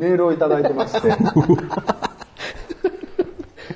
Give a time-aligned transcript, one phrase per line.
[0.00, 1.14] メールをいただいてまして、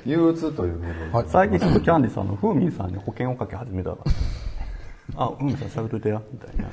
[0.09, 4.11] 憂鬱というメールを最近ちょっとキャンディさんのフーミンさんに保険をかけ始めたから。
[5.23, 6.65] あ、フーミンさん喋っといてや、みたいな。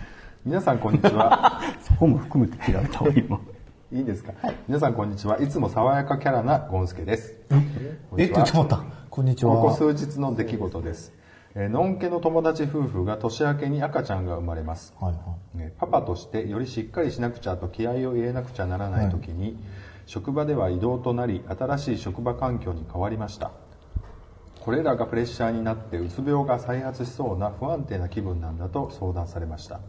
[0.47, 1.61] 皆さんこんにちは。
[1.85, 3.39] そこも含めて切られたわ、今。
[3.93, 4.33] いいですか、
[4.67, 5.39] 皆さんこんにちは。
[5.39, 7.35] いつも爽やかキャラなゴンスケです。
[8.17, 8.83] え、ちょっと待った。
[9.11, 9.75] こんにちここは。
[9.75, 11.13] 数日の出来事です。
[11.55, 14.95] えーのんけの友達夫婦が年明けに赤ちゃんが生まれます。
[14.99, 15.19] はいは
[15.55, 15.59] い。
[15.59, 19.59] ねパパとしてよりしっかりしなくちゃと気合を入れなくちゃならない時に、
[20.07, 23.51] 職場では移動となり新しい職場環境に変わりました。
[24.61, 29.81] これらがプレッシャーになってうつ病が再発しそうな不安定な気分なんだと相談されました。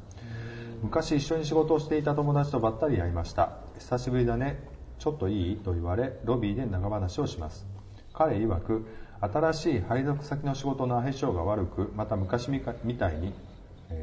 [0.81, 3.59] 昔一緒に仕事をしていた友達とばったり会いました。
[3.79, 4.59] 久しぶりだね。
[4.99, 5.57] ちょっといい？
[5.57, 7.65] と言われロビーで長話をします。
[8.13, 8.85] 彼曰く
[9.31, 13.33] 新しい配属先の仕事の相性が悪くまた昔みたいに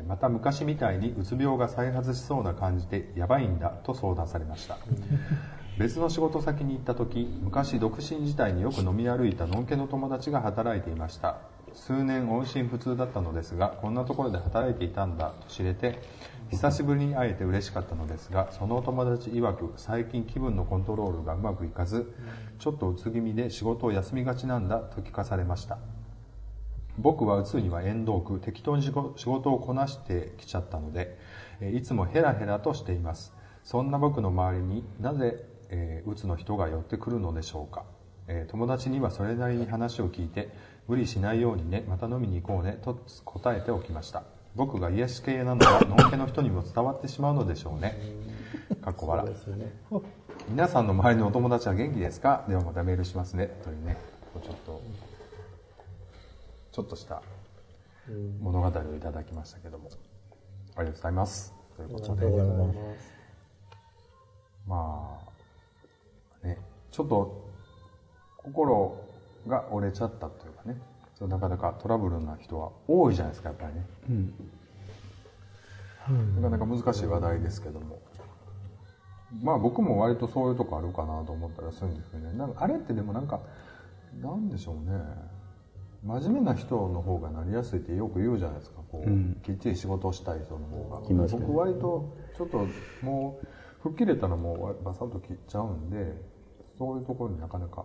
[0.09, 4.79] また昔みたいにうつ病が再発しそうな感じでやばいんだと相談されました。
[5.79, 11.37] 別の仕事先に行った時昔独身時代によく飲み歩いたのんけの友達が働いていました。
[11.75, 16.01] 数年音信不通だったのですがこんなところで働いていたんだと知れて
[16.51, 22.13] 久しぶりに会えて嬉しかったのですがそのお友達曰く最近気分のコントロールがうまくいかず
[22.59, 25.79] ちょっとうつ気味で仕事を休みがちなんだと聞かされました。
[26.99, 31.19] 僕はうつには縁遠く適当に仕事をこなしてきちゃったので
[31.73, 33.33] いつもヘラヘラとしています。
[33.63, 37.85] そんな僕の周りになぜ、えーうつの人が寄ってくるのでしょうか、
[38.27, 40.51] え友達にはそれなりに話を聞いて
[40.91, 44.25] 無理しないようにねまた飲みに行こうねと答えておきました。
[44.57, 47.97] 僕が癒し系なのは のんけの人にも伝わってしまうのでしょうね。
[48.83, 49.25] かっこ笑
[50.49, 52.45] 皆さんの周りのお友達は元気ですか？
[52.49, 53.47] ではまたメールしますね。
[53.63, 53.97] というね
[54.43, 54.83] ちょっと
[56.73, 57.23] ちょっとした
[58.41, 59.89] 物語をいただきましたけども、
[60.75, 61.55] ありがとうございます。
[61.77, 62.27] ということで、
[64.67, 65.19] ま
[66.43, 66.59] あ、ね、
[66.91, 67.49] ちょっと
[68.39, 68.99] 心
[69.47, 70.77] が折れちゃったというかね、
[71.15, 73.87] そうなかなかトラブルな人は多いじゃないですか、やっぱりね。
[76.41, 77.99] なかなか難しい話題ですけども。
[79.43, 82.37] まあ僕も割とそういうとこあるかなと思ったらするんですけどね。
[82.37, 83.41] なんかあれってでもなんか、
[84.21, 85.01] なんでしょうね。
[86.03, 88.81] 真面目な人の方がなりやすいってよく言うじゃないですか。
[88.91, 91.01] こう、きっちり仕事をしたい人の方が。
[91.01, 92.67] ね僕割とちょっと
[93.03, 93.47] もう、
[93.83, 96.15] 吹っ切れたらもうバサッと切っちゃうんで、
[96.79, 97.85] そういうところになかなか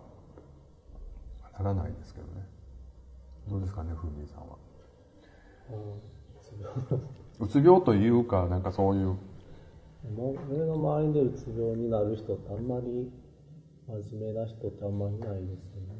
[1.58, 2.55] ならないですけどね。
[3.48, 4.56] どうですかね、ふみさんは？
[7.38, 7.80] うつ病。
[7.82, 9.16] というか、なんかそういう、も
[10.32, 13.10] う俺の周りでうつ病になる人ってあんまり
[13.86, 15.96] 真面目な人ってあんまりいないですよね。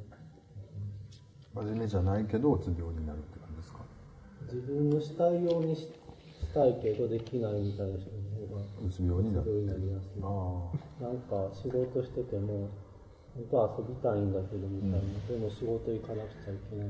[1.54, 3.78] 真面目じゃないけどうつ病になるって感じですか？
[4.52, 5.88] 自分のしたいようにし
[6.36, 10.20] したいけどできないみたいな人の方がうつ病になうつ病るになりやすい。
[10.22, 10.24] あ
[11.00, 12.68] なんか仕事してても
[13.34, 16.88] 本当は遊びたいんだけどみたいな、でも仕事行かなくちゃいけない、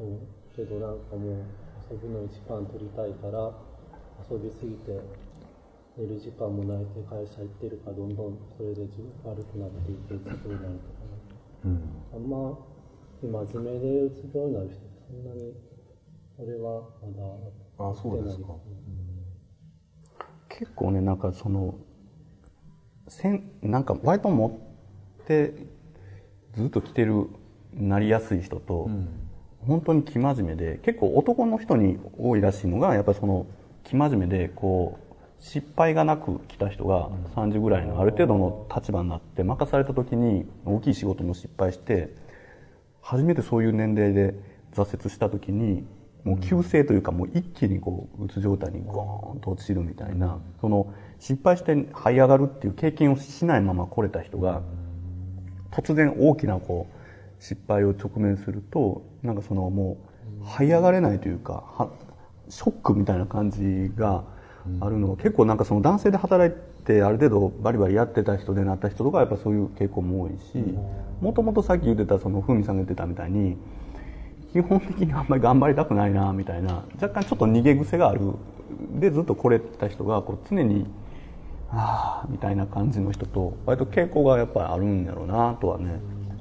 [0.00, 0.20] うん、
[0.54, 1.44] けどなんかもう
[1.90, 3.52] 遊ぶのに時間取りたいから
[4.30, 5.00] 遊びすぎて
[5.96, 11.06] 寝る時間もないで会社行ってるからどんどんそれで自分悪くなっていってうつ病になるとか
[11.62, 11.80] あうん。
[12.12, 15.54] あんま真面目でうつ病になる人ってそんなに
[16.38, 18.56] 俺はまだあそうですか。
[20.58, 21.74] 結構ね、なんかその、
[23.08, 25.52] せん、なんか割と持って、
[26.54, 27.28] ずっと来てる、
[27.74, 28.88] なりやすい人と、
[29.66, 33.46] 本当に生真面目で、結構男の人に多いらしいのが、やっぱりその、
[33.84, 35.06] 生真面目で、こう、
[35.38, 42.14] 失敗がなく来た人が30ぐらいのある程度の立場になって任された時に大きい仕事も失敗して
[43.02, 44.34] 初めてそういう年齢で
[44.74, 45.86] 挫折した時に
[46.24, 54.62] もう急性というかもう一気にこううつ状態にゴーンと落ちるみたいなその失敗して這い上がるっていう経験をしないまま来れた人が
[55.70, 56.95] 突然大きなこう
[57.38, 59.98] 失敗を直面するとなんかそのも
[60.42, 61.90] う這い上がれないというかは
[62.48, 64.24] ショックみたいな感じが
[64.80, 70.58] あるのは結構なんかその男性で働いてある程度バリバリやってた人でなった人とかやっぱそういう傾向も多いし
[71.20, 73.56] もともとさっき言ってたそのふみさんが言ってたみたいに
[74.52, 78.20] 基本的にあんまり頑張りたくないなみたいな若干ちょっと逃げ癖がある。
[78.98, 80.86] でずっと来れた人がこう常に
[81.70, 86.00] ああみたいな感じの人と割と傾向がやっぱりあるんやろうなとはね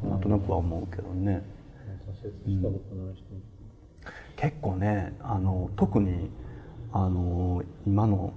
[0.10, 1.44] なんとなくは思うけどね。
[2.06, 3.24] 挫折したことない人、
[4.36, 6.30] 結構ねあの特に
[6.92, 8.34] あの今の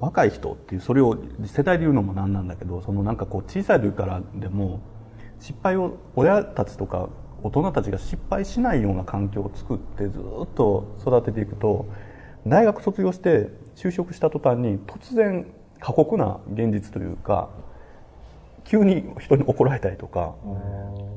[0.00, 4.80] 若い人っていうそれを世代で言うのもなんなんだけどそのなんかこう小さい時からでも
[5.40, 7.08] 失敗を親たちとか
[7.42, 10.22] 大人たちが失敗しないような環境を作ってずっ
[10.54, 11.86] と育てていくと
[12.46, 15.46] 大学卒業して就職した途端に突然
[15.80, 17.50] 過酷な現実というか
[18.68, 20.34] 急に人に怒られたりとか、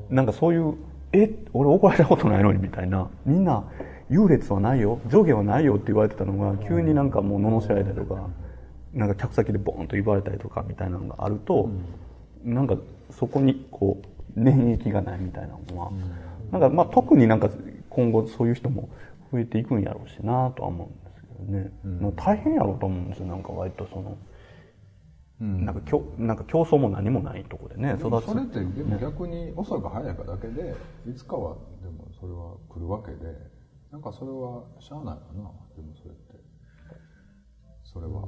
[0.09, 0.75] なんかそういう、
[1.12, 3.65] え、俺怒られたことないのにみたいな、みんな
[4.09, 8.30] 優劣はないよ、上下はないよって言われてたのが、急になんかもう罵られたりとか、
[8.94, 11.69] なんか客先でボーンと言われたりとかみたいなのがあると、
[12.44, 12.75] なんか
[13.09, 15.92] そこにこう、免疫がないみたいなのは、
[16.51, 17.50] なんかまあ特になんか
[17.89, 18.88] 今後そういう人も
[19.31, 22.13] 増えていくんやろうしなとは思うんですけどね。
[22.15, 24.15] 大変やろうと思うんですよ、なんか割とその、
[25.41, 28.25] なんかきょなんか競争も何もないとこでね、育つ。
[28.27, 30.75] それってでも逆に遅いか早いかだけで
[31.09, 33.35] いつかはでもそれは来るわけで
[33.91, 36.35] なんかそれはしゃあないかなでもそれって。
[37.83, 38.27] それは。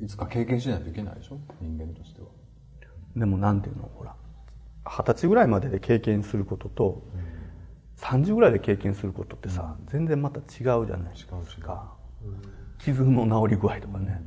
[0.00, 2.28] いつか経験しないといけないでしょ人間としては。
[3.16, 4.14] でもなんていうのほら。
[4.84, 7.02] 二十歳ぐらいまでで経験することと、
[7.98, 11.26] 30ぐらいで経験することってさ、全然また違うじゃないです
[11.58, 11.92] か。
[12.78, 14.22] 傷の治り具合とかね、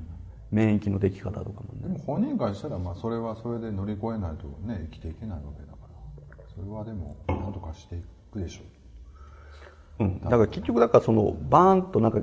[0.53, 1.81] 免疫のでき方とかもね。
[1.81, 5.77] でも本人からしたらまあそれはそれで乗り越えないとね生きていけないわけだか
[6.37, 6.43] ら。
[6.55, 7.99] それはでも何とかしてい
[8.31, 8.61] くでしょ
[9.99, 10.03] う。
[10.03, 12.19] ん、だから結局だからそのバーンとなんか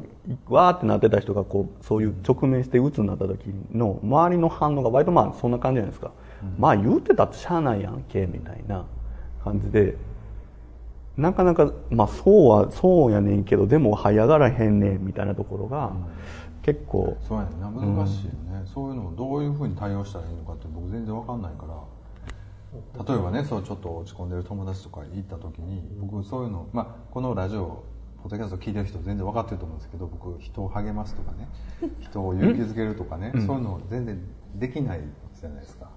[0.49, 6.12] わーってなってた人がこうそういう直面して鬱になった時の周りの反応が割とまあそんな感じじゃないですか、
[6.59, 8.87] まあ言うてたってしゃあないやんけみたいな
[9.44, 9.97] 感じで
[11.17, 15.93] なかなかまあそうはそうやねんけどでも這い上がらへんねんみたいなところが
[16.62, 17.17] 結構。
[17.27, 17.51] そうやね。
[17.61, 21.75] 難しいよね、そういうのをどういうふうに対応したらいいのかって僕全然わかんないから。
[23.05, 27.83] 例えばねそうちょっと落ち込んでる友達とか行った時に僕そういうの、まあ、このラジオ
[28.23, 31.49] ポッドキャスト聞いてる人全然分かってると思うんですけど僕人を励ますとかね
[32.01, 34.21] 人を勇気づけるとかね、そういうの全然
[34.55, 35.01] できない
[35.35, 35.91] じゃないですか、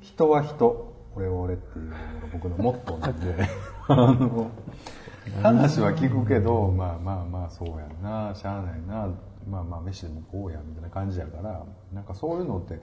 [0.00, 0.92] 人は人。
[1.16, 1.96] 俺は俺っていうのが
[2.32, 3.48] 僕のモットーなんで。
[3.86, 4.50] あ の
[5.42, 9.08] 話は聞くけどまあまあまあそうやんなしゃあないな
[9.48, 12.80] まあまあ飯でもこうやみたいな感じやからなんかそういうのって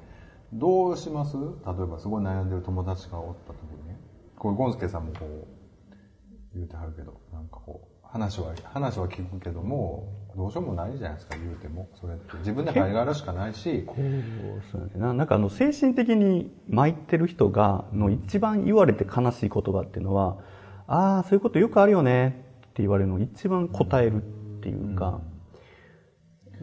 [0.54, 1.38] どうします？
[1.38, 3.98] 例えばすごい悩んでる友達がおった時にね。
[4.38, 5.48] これゴンスケさんもこう
[6.54, 11.88] 言うてはるけどなんかこう話は話は聞くけどもどうしようもないじゃないですか言うても。
[11.94, 12.36] それって。
[12.40, 13.88] 自分で這い上がるしかないし。
[14.74, 15.14] そうやな。
[15.14, 20.38] なんかあの精神的に参ってる人がの一番言われて悲しい言葉っていうのは
[20.94, 24.26] 「ああそういうことよくあるよね」って言われるのを一番答えるっ
[24.62, 25.22] ていうか、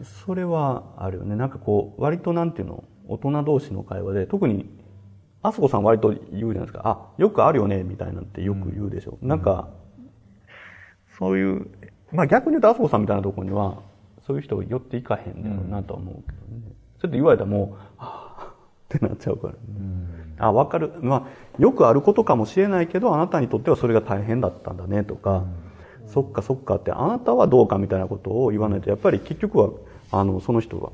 [0.03, 1.35] それはあるよね。
[1.35, 2.83] なんかこう割となんていうの？
[3.07, 4.69] 大人同士の会話で特に
[5.41, 9.69] あそこさん割と言うじゃないですか「あよくあるよね」みたいなんてよく言うでしょ、なんか
[11.17, 11.67] そういう
[12.11, 13.81] まあ逆に言うとあそこさんみたいなところには
[14.27, 16.71] そういう人寄っていかへんだろうなとは思うけどね、
[17.01, 18.28] ちょっと言われたらもう「はあ」
[18.95, 19.59] ってなっちゃうからね、
[20.39, 20.93] あ分かる。
[21.01, 25.43] まあよくあることかもしれないけどあなたにとってはそれが大変だったんだねとか、
[26.07, 29.69] そっかそっかってあなたはどうかみたいなことを言わないとやっぱり結局は
[30.11, 30.89] あのその人が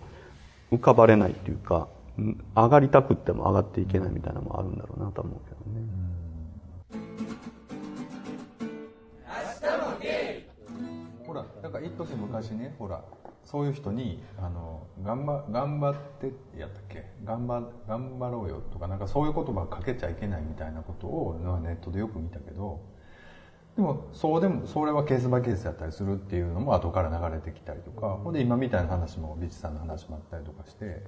[0.71, 1.87] 浮かばれないっていうか
[2.17, 5.87] うん上がりたくっても上がっていけないみたいなのもあるんだろうなとは思うけどね、
[11.25, 13.01] ほらなんか一時昔ねほら
[13.45, 17.05] そういう人にあの頑張頑張ってやったっけ？
[17.23, 22.81] 頑張頑張ろうよとかなんかそういう言葉かけちゃいけないみたいなことをまあネットでよく見たけど
[23.75, 31.03] でもそうでもそれはケースバイケースやったりするっていうのも後から流れてきたりとか、ほんで今みたいな話もビチさんの話もあったりとかして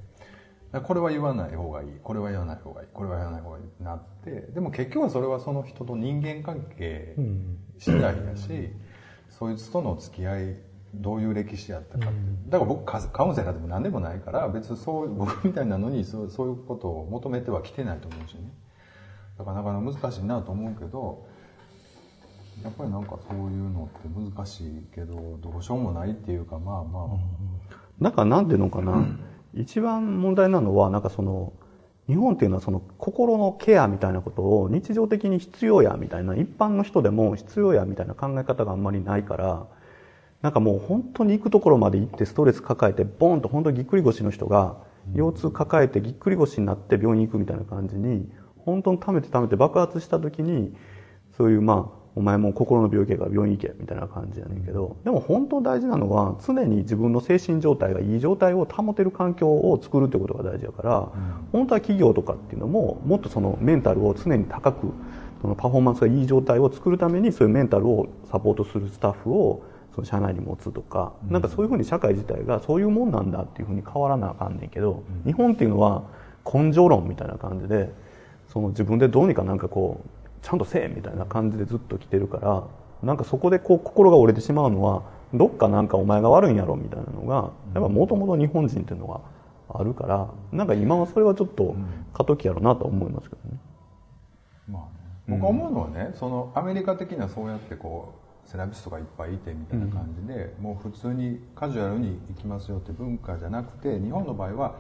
[0.83, 7.15] これは言わない方がいいこれは言わない方がいいこれは言わない方がいいってなってでも結局はそれはその人と人間関係
[7.79, 8.69] 次第やし、
[9.29, 10.56] そいつとの付き合い
[11.01, 12.16] どういう歴史やったかって、
[12.49, 18.54] だから僕カカウンセラーでも何でもないから別にそう 僕みたいなのにそうそういうことを求めてはきてないと思うしね。
[19.37, 21.25] だからなかなか難しいなと思うけど
[22.63, 27.07] やっぱりなんかそういうのって難しいけどどうしようもないっていうかまあまあ、
[27.99, 29.06] なんかなんていうのかな、
[29.54, 31.54] 一番問題なのはなんかその
[32.07, 39.68] 日本っていうのはその心のケアみたいなことを日常的に必要やみたいな一般の人でも必要やみたいな考え方があんまりないから
[40.41, 44.77] なんかもう本当に行くところまで行ってストレス抱えてボンと本当にぎっくり腰の人が
[45.15, 50.75] 腰痛抱えてぎっくり腰になって病院に行くみたいな感じに本当に溜めて溜めて爆発した時に
[51.37, 61.11] そういうまあお前もう心の病気やから病院行けみたいな感じやねんけどでも本当大事なのは常に自分の精神状態がいい状態を保てる環境を作るってことが大事だから、
[61.51, 64.87] 本当は企業とかっていうのももっとそのメンタルを常に高く
[65.44, 69.63] そのパフォーマンスがいい状態を作るためにそういうメンタルをサポートするスタッフを
[69.97, 76.04] その社内に持つとか、なんかそういうふうに社会自体がそういうもんなんだっていうふうに変わらなあかんねんけど、日本っていうのは
[76.45, 77.92] 根性論みたいな感じで
[78.47, 82.63] その自分でどうにかなんかこうちゃんとせえみたいな感じでずっと来てるから
[83.01, 85.01] なんかそこでこう心が折れてしまうのは
[85.33, 89.21] どっかなんかお前が悪いんやろみたいなのがやっぱもともと日本人っていうのが
[89.69, 91.75] あるからなんか今はそれはちょっと
[92.13, 93.59] 過渡期やろうなとは思いますけどね、
[94.69, 94.89] まあね、
[95.27, 104.80] 僕は思うのはね、そのアメリカ的なそうやってこうセラピストがいっぱいいてみたいな感じで、もう普通にカジュアルに行きますよって文化じゃなくて日本の場合は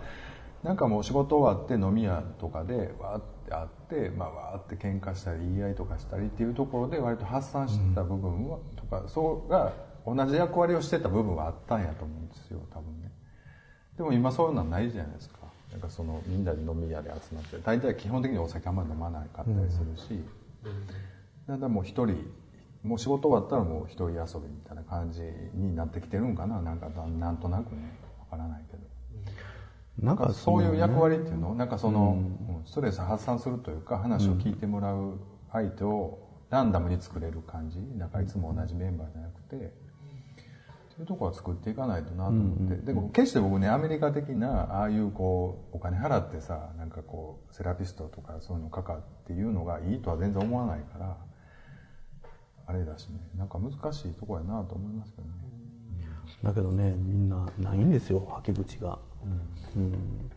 [0.63, 9.73] なんかもう仕事終わって飲み屋とかでわーって会って、まあ、わーって喧嘩したり言い合いとかしたりっていうところで割と発散してた部分は、とかそうが
[10.05, 13.11] 同じ役割をしてた部分はあったんやと思うんですよ多分ね。
[13.97, 15.39] でも今そういうのはないじゃないですか。
[15.71, 20.23] なんかそのみんなで飲み屋で集まって大体基本的にお酒あんまり飲まなかったりするし、
[21.47, 22.25] だからもう一人
[22.87, 25.21] もう仕事終わったらもう一人遊びみたいな感じ
[25.53, 26.61] になってきてるんかな。
[26.61, 27.99] なんかだなんとなくね。
[28.19, 28.83] わからないけど。
[29.99, 31.55] なんかそういう役割割っていうの？
[31.55, 32.65] なんかその、うん。
[32.65, 35.19] ストレス発散するというか話を聞いてもらう
[35.51, 37.79] 相手をランダムに作れる感じ？
[37.97, 39.73] なんかいつも同じメンバーじゃなくて、
[40.89, 51.17] そういうとこは作っていかないとなと思って、でも決して僕ねアメリカ的なああいうこうお金払ってさなんかこうセラピストとかそういうのかかっていうのがいいとは全然思わないから
[52.67, 53.19] あれだしね。
[53.37, 55.33] なんか難しいとこやなと思いますけどね。
[56.43, 58.99] だけどねみんなないんですよはけ口が、
[59.75, 60.29] うん。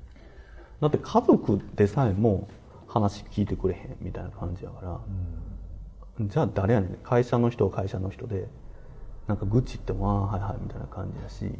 [0.80, 2.48] だって家族でさえも
[2.86, 5.00] 話聞いてくれへんみたいな感じやから、
[6.26, 6.96] じゃあ誰やねん。
[7.02, 8.48] 会社の人は会社の人で
[9.26, 11.50] なんか愚痴ってもああはいはいみたいな感じだし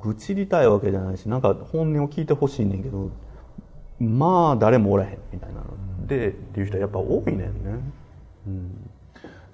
[0.00, 3.10] 愚痴りたいわけじゃないしなんか本音を聞いてほしいねんけど
[4.00, 7.52] まあ誰もおらへんみたいなので、っていう人はやっぱ多いねんね、
[8.46, 8.90] うん、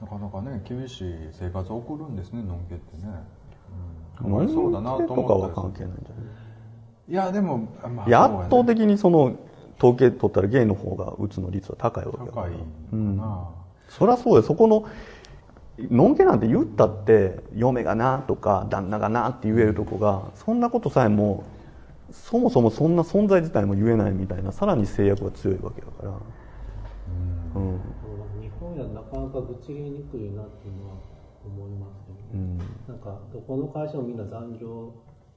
[0.00, 3.08] なかなかね厳しい生活を送るんですねのんけってね、
[4.20, 6.48] うん、かノンわいそうだなと思ったり関係ないんじゃない
[7.08, 9.34] いやでも、まあ圧倒的にその
[9.78, 12.42] 統計取ったらゲイの方がうつの率は高いわけだから。
[12.42, 12.52] 高い
[12.92, 13.48] のかな、
[13.88, 14.42] そりゃそうよ。
[14.42, 14.86] そこの
[15.78, 21.44] のんけなんて言ったって嫁がなとか旦那がなって言えるとこがそんなことさえも
[22.10, 26.10] そもそもそんな存在自体も言えないみたいなさらに制約が強いわけだから。
[27.56, 27.80] うん。
[27.80, 28.07] 日
[28.78, 31.02] 本やなかなか愚痴りにくいなっていうのは
[31.44, 32.38] 思いますけど、
[32.86, 34.94] なんかどこの会社もみんな残業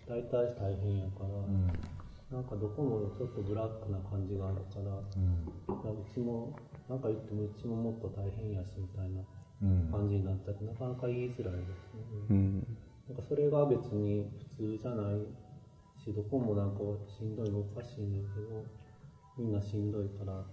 [0.08, 6.54] 大体大変やから、なんかどこもちょっとブラックな感じがあるから、いやうちも
[6.90, 9.26] なんか言ってもうちももっと大変やしみたいな
[9.92, 12.68] 感じになっちゃってなかなか言いづらいですね、うん。
[13.10, 15.26] なんかそれが別に普通じゃない
[15.98, 18.66] しどこもなんかしんどいのおかしいねんけど
[19.38, 20.44] みんなしんどいから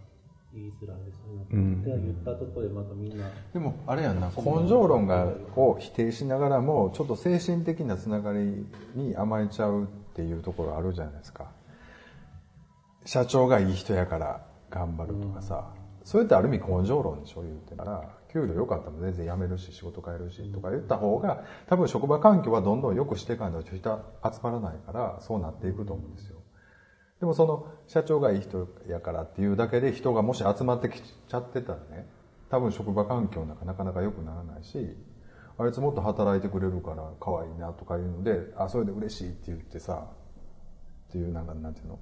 [0.52, 1.82] 言いづらいですね、うん。
[1.82, 3.26] で言ったところでまたみんな。
[3.52, 11.50] でもあれやんな根性論がを否定しながらもちょっと精神的なつながりに甘えちゃうっていうところあるじゃないですか。
[13.04, 15.72] 社長がいい人やから頑張るとかさ、
[16.04, 18.18] それってある意味根性論でしょ言うてたら。
[18.32, 26.38] 給料良かったら全然辞めるし仕事変えるしとか言った方が多分職場環境はどんどん良くしていかないと人集まらないからそうなっていくと思うんですよ
[27.20, 32.06] でもその社長がいい人やからっていうだけで人がもし集まってきちゃってたらね
[32.50, 34.96] 多分職場環境なかなかなか良くならないし
[35.58, 40.06] あいつもっと働いてくれるから可愛いなとかいうのであそれで嬉しいって言ってさ
[41.08, 41.98] っていうなんかなんていうの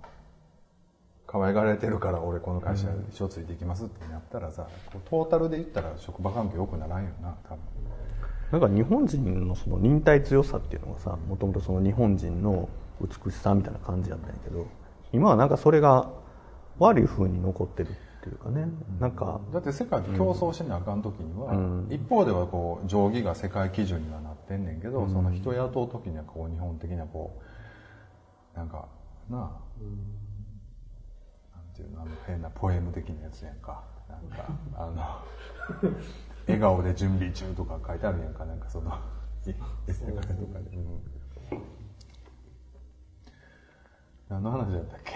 [1.27, 7.59] 可愛がられてるから俺この会社一生ついていきますってなったらさ、こうトータルで言ったら職場環境良くならんよな多分。
[8.53, 12.69] なんか日本人のその忍耐強さっていうのがさもともとその日本人の
[13.01, 14.69] 美しさみたいな感じだったんやけど
[15.17, 16.11] 今はなんかそれが
[16.79, 17.93] 悪い風に残ってるっ
[18.23, 18.67] ていうかね。
[19.01, 19.41] なんか。
[19.53, 21.55] だって世界と競争しなあかん時には、
[21.91, 27.41] 一方ではこう定規が世界基準にはなってんねんけど、その人雇う時にはこう日本的なこ
[28.55, 28.89] うなんか
[29.31, 29.41] なあ、
[31.57, 33.83] なんていうのあの変なポエム的なやつやんか。
[34.09, 34.47] なんか
[34.77, 35.91] あの
[36.47, 38.45] 笑顔で準備中とか書いてあるやんか。
[38.45, 38.93] なんかその
[39.47, 41.01] エッとかで、うん
[44.29, 45.15] 何の話だったっけ？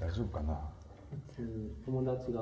[0.00, 0.60] 大丈夫かな？
[1.84, 2.40] 友達が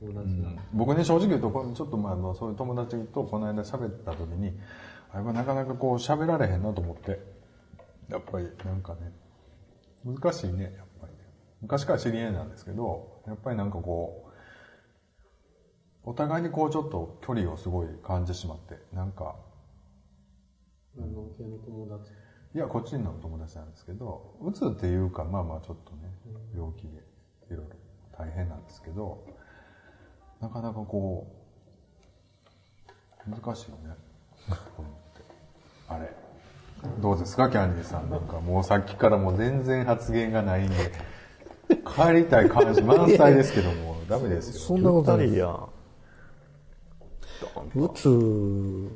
[0.00, 4.58] 友達が、僕ね正直言うとこちょっとまああのそういう友達とこの間喋った時に
[5.12, 7.34] あれはなかなかこう喋られへんなと思って。
[8.08, 9.12] やっぱりなんかね
[10.04, 11.18] 難しいねやっぱりね。
[11.60, 14.30] 昔から知り合いなんですけどやっぱりなんかこ
[16.04, 19.34] うお互いにこうちょっと距離をすごい感じてしまってなんか
[20.96, 22.12] あの系の友達
[22.56, 26.10] いやこっちの友達なんですけどうつっていうかまあまあちょっとね
[26.56, 26.88] 病気で
[27.50, 27.64] いろいろ
[28.18, 29.22] 大変なんですけど
[30.40, 31.30] なかなかこ
[33.28, 33.94] う難しいよね。
[35.88, 36.10] あれ。
[37.00, 40.92] どうですかキャンディーさんなんかもうさっきからもう全然発言がないんで。
[41.68, 44.60] 帰りたい感じ満載ですけどもダメですよ。
[44.60, 45.48] そんなことないや
[47.74, 48.08] うつ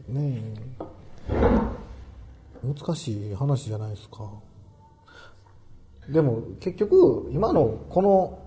[0.08, 0.40] ね
[1.28, 1.79] え
[2.62, 4.30] 難しい話じゃないですか
[6.08, 8.40] でも結局、今のこの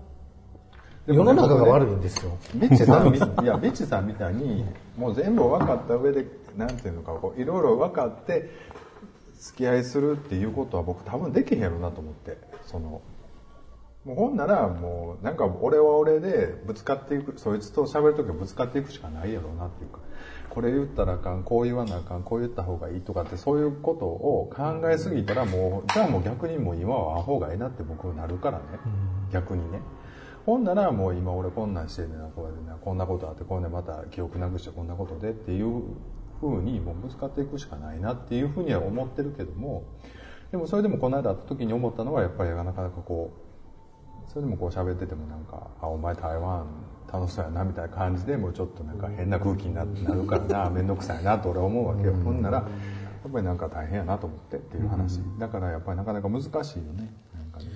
[1.06, 2.36] 世の中が悪いんですよ。
[2.54, 4.64] ビッチさんみ、 いや、ビッチさんみたいに、
[4.96, 8.50] もう全部分かった上で、なんていうのか、こう、いろいろ分かって、
[9.38, 13.02] 付き合いするっていうことは僕多分できへんやろなと思って、その、
[14.04, 20.00] もうほんならもう、なんか俺は俺でぶつかっていく、そいつと喋るときはぶつかっていくしかないやろうなっていうか、
[20.50, 28.64] これ言ったらあかん、こう言わなあかん、こう言った方がいいとかってそういうことを考えすぎたらもう、じゃあもう逆にもう今は会う方がいいなって僕はなるからね、
[29.32, 29.80] 逆にね。
[30.44, 35.82] ほんならもう今俺こんなんしてんねんな、こうやってな、こんなことあって、こんでまた記憶なくしてこんなことでっていう
[36.42, 39.84] 風にもうぶつかっていくしかないなっていうふうには思ってるけども、
[40.50, 43.43] でもそれでもこの間会った時に思ったのはやっぱりなかなかこう、
[44.28, 46.66] それでもこう喋っててもなんか、あ、お前台湾
[47.12, 52.14] 楽しそうやなみたいな感じでもうちょっとなんか変な空気にななるからな、めんどくさいなと俺は思うわけよ。
[52.14, 52.64] ほんなら、や
[53.28, 55.20] っぱりなんか大変やなと思ってっていう話。
[55.38, 57.12] だからやっぱりなかなか難しいよね。
[57.34, 57.66] なんかね。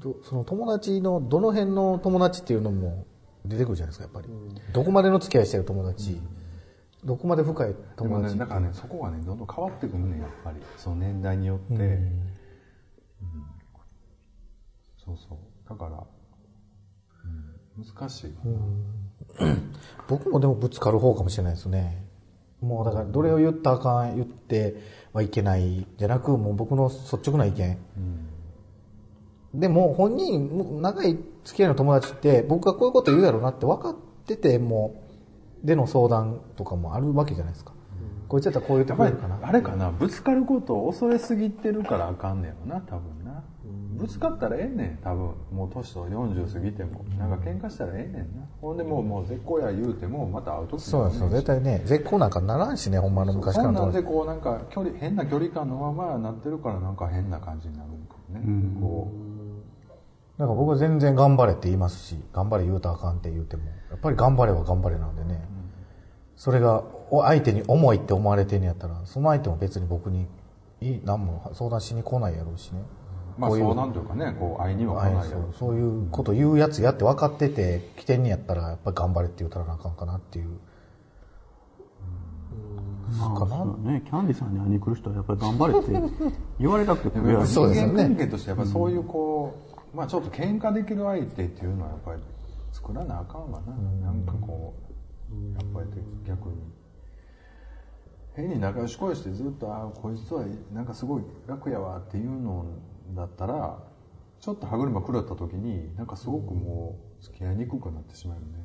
[0.00, 3.06] どその友達のどの辺の友達っていうのも
[3.44, 4.28] 出てくるじゃないですかやっぱり、
[4.72, 6.20] どこまでの付き合いしてる友達、
[7.04, 10.56] どこまで深いでもね、友達だからね、そこがね、どんどん変わってくるね、やっぱり。
[10.76, 11.74] その年代によって。
[11.74, 12.22] うん
[15.04, 15.38] そうそう。
[15.68, 16.04] だから、
[17.78, 18.34] うん、難しい
[19.40, 19.56] わな。
[20.08, 22.06] 僕もでもぶつかる方かもしれないですね。
[22.60, 24.82] もうだからどれを言ったらあかん言って
[25.12, 27.78] はいけないじゃなくもう僕の率直な意見、
[29.54, 33.96] でも本人も長い付き合いの友達って僕がこういうこと言うやろうなって分かっ
[34.26, 35.00] てても
[35.62, 37.74] での相談とかもあるわけじゃないですか、
[38.26, 39.38] こいつやったらこう言ってくれるかな。
[39.40, 43.44] あれかな、ぶつかることを恐れすぎてるからあかんねやろな、多分な。
[43.96, 45.34] ぶつかったらええねん、多分。
[45.52, 47.04] もう年と40過ぎても。
[47.18, 48.46] なんか喧嘩したらええねんな。
[48.60, 58.80] ほんでもう、もう絶好や言うても、また会う時そうなんですよ絶対ね絶好なんかならんしねほんまの昔からそんなんでこうなんか距離、変な距離感のままなってるからなんか変な感じになるんかもね。
[58.80, 59.38] こう。
[60.38, 65.44] だから僕は全然頑張れって言いますし、頑張れ言うたらあかんって言うても、やっぱり頑張れは頑張れなんでね、
[66.36, 70.28] それがお相手に重いって思われてんやったら、その相手も別に僕に
[71.04, 72.82] 何も相談しに来ないやろうしね。
[73.38, 75.74] まあそうなんというかね、こう、会いには来はいないよそう。
[75.74, 80.58] いうこと言うやつやって分かってて来てんねやったら、やっぱり頑張れって言うたらなあかんかなっていう。
[83.18, 84.02] まあ、そうだね。
[84.04, 89.54] キャンディさんに会いに来る人はやっぱり頑張れって言われたくて そうですよね人間関係としてやっぱりそういうこ
[89.94, 92.22] う、まあちょっと喧嘩できる相手っていうのはやっぱり
[92.72, 93.72] 作らなあかんわな。
[94.06, 94.74] なんかこ
[95.30, 95.86] う、やっぱり
[96.26, 96.54] 逆に。
[98.34, 102.66] 変に仲良し恋してずっと、ああ、こいつとはなんかすごい楽やわっていうの
[103.14, 103.78] だったら、
[104.40, 108.64] ちょっと歯車狂った時に、なんかすごくもう付き合いにくくなってしまうよね。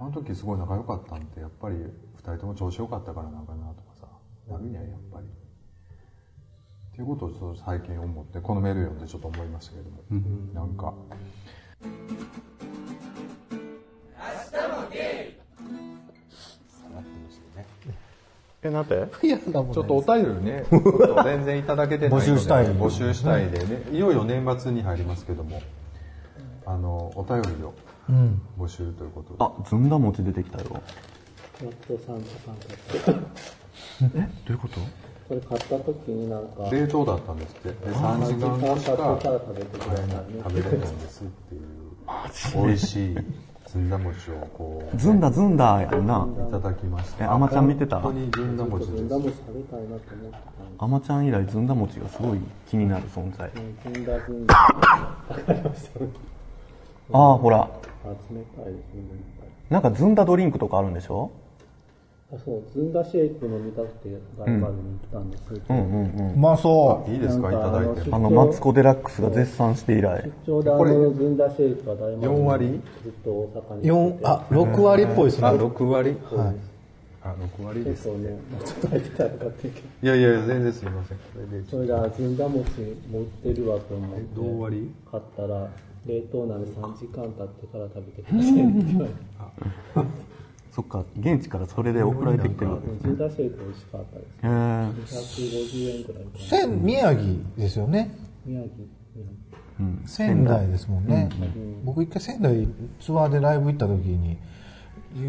[0.00, 4.06] あの時すごい仲良かったんって、やっぱり二人とも調子良かったからなんかなとかさ、
[4.48, 5.26] なるんや、やっぱり。
[5.26, 5.30] っ
[6.92, 10.02] ていうことをちょっと最近思って、このメール読んでちょっと思いましたけども。
[10.54, 10.94] なんか。
[18.62, 19.06] え、なんて？
[19.22, 19.36] ちょ
[19.70, 20.64] っとお便りね、
[21.24, 25.62] 全然いただけてないので募集したい募集したいでね、いよいよ年末に入りますけども、
[26.66, 27.72] あの、お便りを
[28.08, 28.40] うん。
[28.58, 29.36] 募集ということで。
[29.38, 30.64] あ、ずんだ餅出てきたよ。
[30.72, 30.78] や
[31.68, 33.20] っと3時間経って。
[34.16, 34.28] え？
[34.46, 34.80] どういうこと？
[35.28, 37.68] これ買った時になんか、冷凍だったんですって。
[37.68, 43.16] で、3時間後し経か食べれないんですっていう、美味しい
[43.70, 46.26] ずんだ餅をこう、ずんだずんだやんな。
[46.48, 47.24] いただきました。
[47.24, 48.00] え、あまちゃん見てた？
[48.00, 49.18] 本当にずんだ餅ですずんだ。
[49.18, 50.38] 餅食べたいなと思って
[50.78, 52.38] たあまちゃん以来ずんだ餅がすごい
[52.70, 53.50] 気になる存在。
[53.50, 53.56] す。
[53.92, 54.54] ずんだずんだ。
[57.12, 57.58] ああ、ほら。
[57.58, 59.02] あ、冷たいですね。
[59.68, 61.30] なんかずんだドリンクとかあるんでしょ？
[61.34, 61.47] あ、
[62.30, 66.34] そう、ずんだシェイク飲みたくて、ライバルに行ったんですけど、うんうんうん。
[66.34, 67.48] うまそいいですか？
[67.50, 68.02] いただいて。
[68.12, 70.30] あの、マツコ・デラックスが絶賛して以来。
[70.44, 72.82] ちょうどあのずんだシェイクは大丸4割？
[73.02, 73.80] ずっと大阪う。
[73.80, 75.48] に四あ、6割っぽいですね。
[75.48, 76.10] あ、6割？
[76.10, 76.56] はい。
[77.22, 78.06] あ、6割です。
[78.08, 79.68] ね、もうちょっと入ってたら買って。
[79.68, 79.72] い
[80.06, 81.16] やいや、全然すみません。
[81.16, 82.62] これでそれで、あずんだ餅
[83.10, 84.80] 持ってるわと思って、どう割？
[84.80, 85.70] り買ったら、
[86.04, 90.28] 冷凍なんで3時間経ってから食べてくださいって言われて。
[90.78, 93.14] そっか、現地からそれで送られてきてるわけですずね。
[93.14, 94.28] んだシェイク美味しかったです。
[94.30, 94.48] へえ。
[95.88, 96.24] 150円くらい。
[96.48, 97.22] 仙、宮城
[97.56, 98.14] ですよね。
[98.46, 98.74] 宮城。
[99.16, 99.26] 宮
[99.80, 100.02] うん。
[100.06, 101.28] 仙台ですもんね。
[101.84, 102.68] 僕一回仙台
[103.00, 104.36] ツアーでライブ行った時に、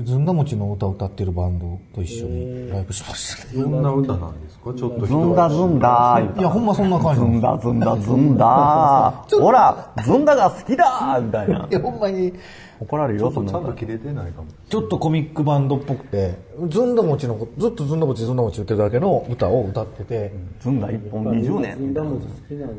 [0.06, 3.64] ずんだ餅の歌を歌ってるバンドと一緒にライブしましたね。
[3.64, 4.72] どんな歌なんですか？
[4.76, 11.68] ちょっとずんだずんだいや、ほんまそんな感じずんだずんだずんだー ほら、ずんだが好きだーみたいな。
[11.72, 12.34] いや、ほんまに、
[12.80, 14.48] 怒られるよ、そんなのちゃんと切れてないかも。
[14.70, 16.36] ちょっとコミックバンドっぽくて、
[16.70, 22.74] ずんだ餅のこと、ずっとずんだ餅ずんだ餅言ってるだけの歌を歌ってて、ずんだ一本20ず年んだ餅好きなの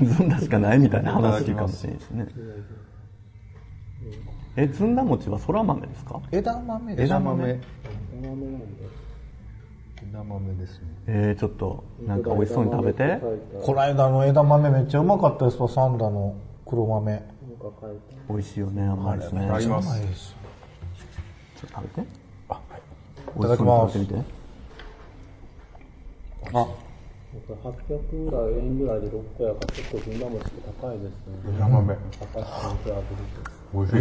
[0.00, 0.14] 人。
[0.14, 2.26] ずんだしかないみたいな話かもしれないですね。
[4.56, 6.20] え、ずんだ餅は空豆ですか？
[6.30, 7.42] 枝豆枝豆。
[7.42, 8.66] お豆なんだ。
[10.08, 10.86] 枝豆ですね。
[11.06, 13.20] えー、ちょっと、なんか美味しそうに食べて。
[13.62, 17.22] この間の枝豆めっちゃうまかったですわ、サンダの黒豆。
[18.28, 19.40] 美味しいよね、甘いですね。
[19.50, 20.00] ありますうまい。
[20.00, 22.08] ちょっと食べて。
[22.48, 22.80] あ、はい。
[23.38, 23.98] いただきます。
[26.52, 26.70] あ、なんか
[27.68, 31.36] 800ぐらい円ぐらいで6個やから結構ずんだ餅って高いですね。
[31.56, 31.94] 枝豆。
[31.94, 32.96] 高い人に比べる
[33.74, 33.94] 美味しい。
[33.94, 34.00] と。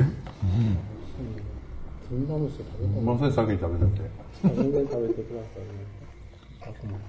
[2.09, 4.01] ずんだ餅食べたまさに先に食べちゃって。
[4.43, 5.83] 全然食べてくださいね。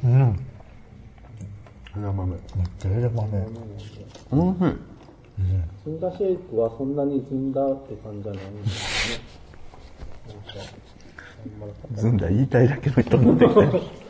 [0.05, 0.37] うん。
[1.97, 2.27] 枝豆。
[2.27, 2.39] めっ
[2.79, 3.47] ちゃ枝豆。
[5.39, 5.65] うん。
[5.85, 9.25] ずんだシェイクはそんなにずんだって感じじゃないんですよね。
[12.03, 14.05] なんだ言いたいだけの人になって。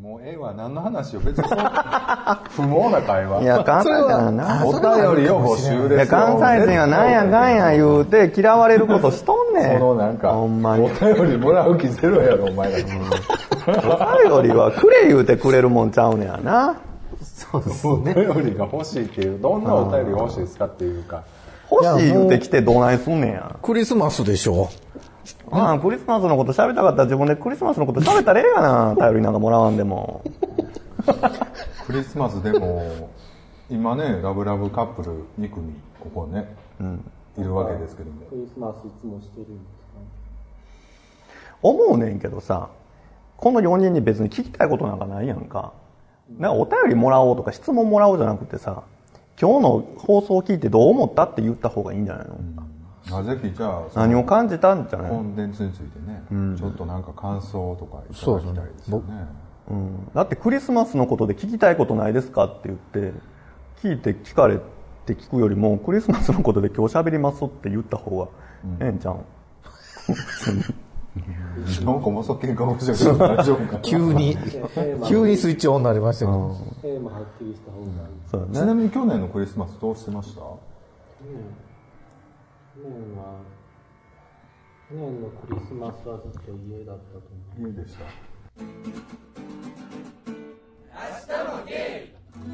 [0.00, 1.54] もうええわ、何の話を別に不毛
[2.90, 3.42] な会話。
[3.42, 4.66] いや、関西人はな。
[4.66, 4.82] お便
[5.24, 6.18] りを募集ですよ。
[6.18, 9.78] 関西人はなんやかんや言うて嫌われることしとんねん。
[9.78, 10.36] そのなんか。
[10.36, 10.64] お便
[11.30, 12.78] りもらう気ゼロやろ、お前ら。
[13.66, 16.80] お便りはくれ言うてくれるもんちゃうねやな。
[17.22, 21.24] そうですお便りが欲しいっていう、どんなお便りが欲しいですかっていうか。
[21.70, 23.56] 欲しい言うてきてどないすんねんや。
[23.62, 24.68] クリスマスでしょ。
[25.50, 28.96] ああ、クリスマスのこと喋りたかったら自分でクリスマスのこと喋ったらええがな。
[28.96, 30.22] 頼りなんかもらわんでも。
[31.86, 33.10] クリスマスでも、
[33.70, 36.54] 今ね、ラブラブカップル2組、ここね、
[37.38, 38.26] いるわけですけども。
[38.26, 40.00] クリスマスいつもしてるんですか？
[41.62, 42.68] 思うねんけどさ、
[43.42, 45.72] この4人に別に聞きたいことなんかないやんか。
[46.38, 48.84] なんかお便りもらおうとか質問もらおうじゃなくてさ、
[49.40, 52.26] 今日の放送を聞いてどう思ったって言った方がいいんじゃない
[53.10, 55.10] の、あぜひじゃあ、何を感じたんじゃない？
[55.10, 56.22] コンテンツについてね、
[56.56, 59.26] ちょっとなんか感想とかいただきたいですよね。
[59.70, 63.12] うん、だってクリスマスのことで聞きたいことないですかって言って
[63.82, 64.58] 聞いて聞かれ
[65.06, 68.28] て聞くよりもクリスマスのことで今日喋りますって言った方が
[68.80, 69.14] ええんちゃう？
[69.14, 69.18] ん、
[71.84, 73.80] なんかまさけん顔してるけど大丈夫かな？
[73.80, 74.36] 急に、
[75.06, 76.56] 急にスイッチオンになりましたけど。
[76.80, 77.86] テーマはっきりした方が
[78.46, 78.54] いい。
[78.54, 80.40] ちなみに去年のクリスマスどうしてました？
[80.40, 80.48] 去
[82.78, 83.40] 年は、
[84.88, 87.20] 去年のクリスマスはずっと家だったと
[87.58, 87.70] 思う。
[87.70, 88.04] 家でした。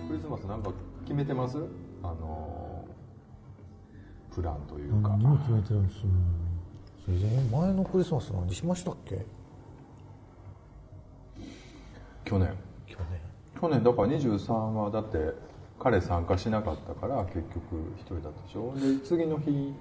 [0.08, 0.72] クリスマスなんか
[1.04, 1.58] 決めてます？
[2.02, 5.10] あのープランというか。
[5.10, 6.06] 何を決めてるんですそ
[7.12, 9.24] れで前のクリスマス何しましたっけ？
[12.24, 12.48] 去年。
[12.86, 13.20] 去年。
[13.60, 13.82] 去年。
[13.82, 15.32] だから23はだって
[15.78, 18.74] 彼参加しなかったから結局一人だったでしょ？
[18.74, 19.74] で次の日。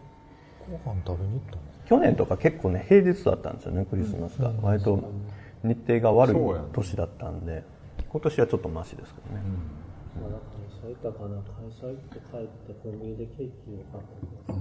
[0.70, 1.62] ご飯食べに行ったの？
[1.88, 5.02] 去年とか結構ね平日だったんですよねクリスマスが、割と
[5.64, 6.36] 日程が悪い
[6.74, 7.64] 年だったんで
[8.10, 9.42] 今年はちょっとマシですけどね、
[10.22, 14.60] まあ、だから会社行ったかな、会社行って帰ってコンビニでケーキを買ったり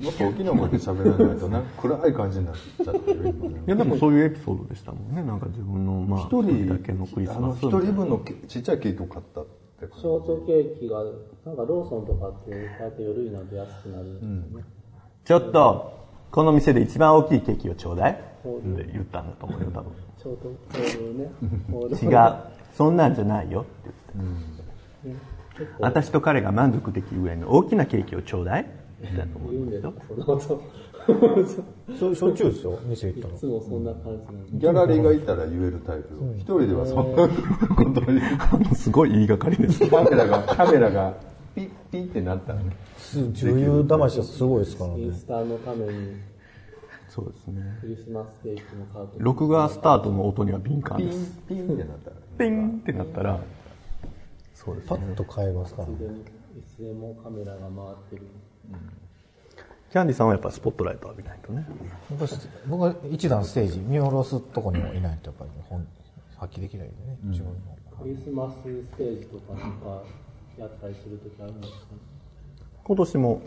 [0.00, 3.62] もっと大きな声で喋らないとなんか暗い感じになっちゃってる今ね。
[3.66, 11.04] いやでもそういうエピソードでしたもんねなんか自分のまあ一人だけのクリスマスあの一人分のケちっちゃいケーキを買ったってショートケーキが、
[11.46, 14.64] なんかローソンとかって、こうやって夜になると安くなるんですよね。
[15.24, 18.12] ちょっとこの店で一番大きいケーキをちょうだい。
[18.12, 19.92] って言ったんだと思うよ多分。
[20.16, 22.08] ショートホール。
[22.08, 22.12] ね。
[22.12, 22.34] 違う。
[22.76, 23.90] そんなんじゃないよって
[25.04, 25.20] 言って、
[25.58, 28.66] 結構私と彼が満足できるぐらいの大きなケーキをちょうだい
[28.98, 29.70] って言ったと思言うん。
[29.70, 30.60] ですよ、そのこと。
[31.94, 33.34] しょしょっちゅうですよ、店行ったの。
[33.34, 34.60] いつもそんな感じな。
[34.60, 36.14] ギャラリーがいたら言えるタイプ。
[36.36, 37.28] 一人ではそんな
[37.74, 38.20] ことに
[38.72, 41.14] うすごい言いがかりですカメラがカメラが。
[41.54, 42.76] ピッピッってなったらね
[43.32, 45.00] 女優魂はすごいですからね。
[45.00, 45.14] イン。
[45.14, 46.16] スタのために。
[47.08, 47.62] そうですね。
[47.80, 51.18] クリスマスケーキのカート録画スタートの音には敏感ピです。
[51.18, 52.16] ンピンってなったら。
[52.38, 53.40] ピンってなったら。
[54.54, 55.90] そうですパッと変えますからい
[56.76, 57.70] つでもカメラが回っ
[58.10, 58.22] てる。
[59.90, 61.66] キャンディさんはやっぱスポットライト浴びないとね
[62.10, 62.28] 僕は
[62.66, 65.86] 僕は一段ステージ見下ろすとこにもいないとやっぱり本
[66.36, 67.54] 発揮できないんでね、自分の。
[68.00, 70.02] クリスマスステージとかなんか
[70.58, 71.78] やったりするときあるんですか
[72.84, 73.42] 今年も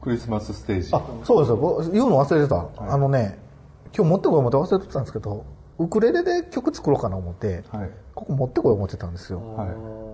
[0.00, 1.56] クリスマスステージあ、そうですよ。
[1.56, 2.68] 僕言うの忘れてた。
[2.92, 3.38] あのね、
[3.94, 5.44] 今日持ってこよう思って忘れてたんですけど、
[5.78, 9.40] ウクレレで曲作ろうかな思って、はいここ持ってこい思ってたんですよ。
[9.56, 9.68] はい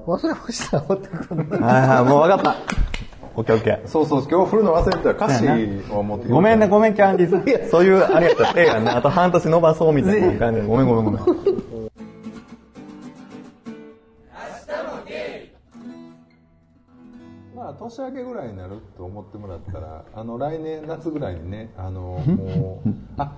[0.06, 1.66] 忘れました、持ってくるの。
[1.66, 2.56] はいはい、もう分かった。
[3.36, 3.86] オッケーオッケー。
[3.86, 5.44] そうそう今日振るの忘れてた歌詞
[5.90, 7.70] を持ってごめんね、ごめん、キャンディーズ。
[7.70, 8.46] そういう、ありがとう。
[8.56, 8.96] ええやんな。
[8.96, 10.66] あと半年伸ばそうみたいな感じで。
[10.66, 11.20] ごめんごめんごめん。
[17.54, 23.32] まあ年明けぐらいになると思ってもらったらあの来年夏ぐらいにねあのもうあ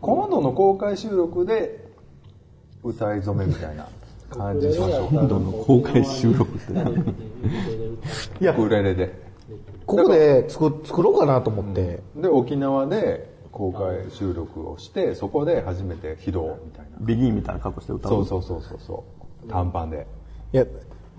[0.00, 1.88] 今度の公開収録で
[2.84, 3.88] 歌い初めみたいな
[4.30, 6.72] 感じにしましょう今度の公開収録って。
[8.40, 9.23] いやウクレレで
[9.86, 18.12] ここで作作ろうかなと思って、で沖縄で公開収録をしてそこで初めて披露みたいなビギンみたいな格好して歌う。
[18.12, 19.04] そうそうそうそうそ
[19.44, 20.06] う短パンで
[20.52, 20.64] いや、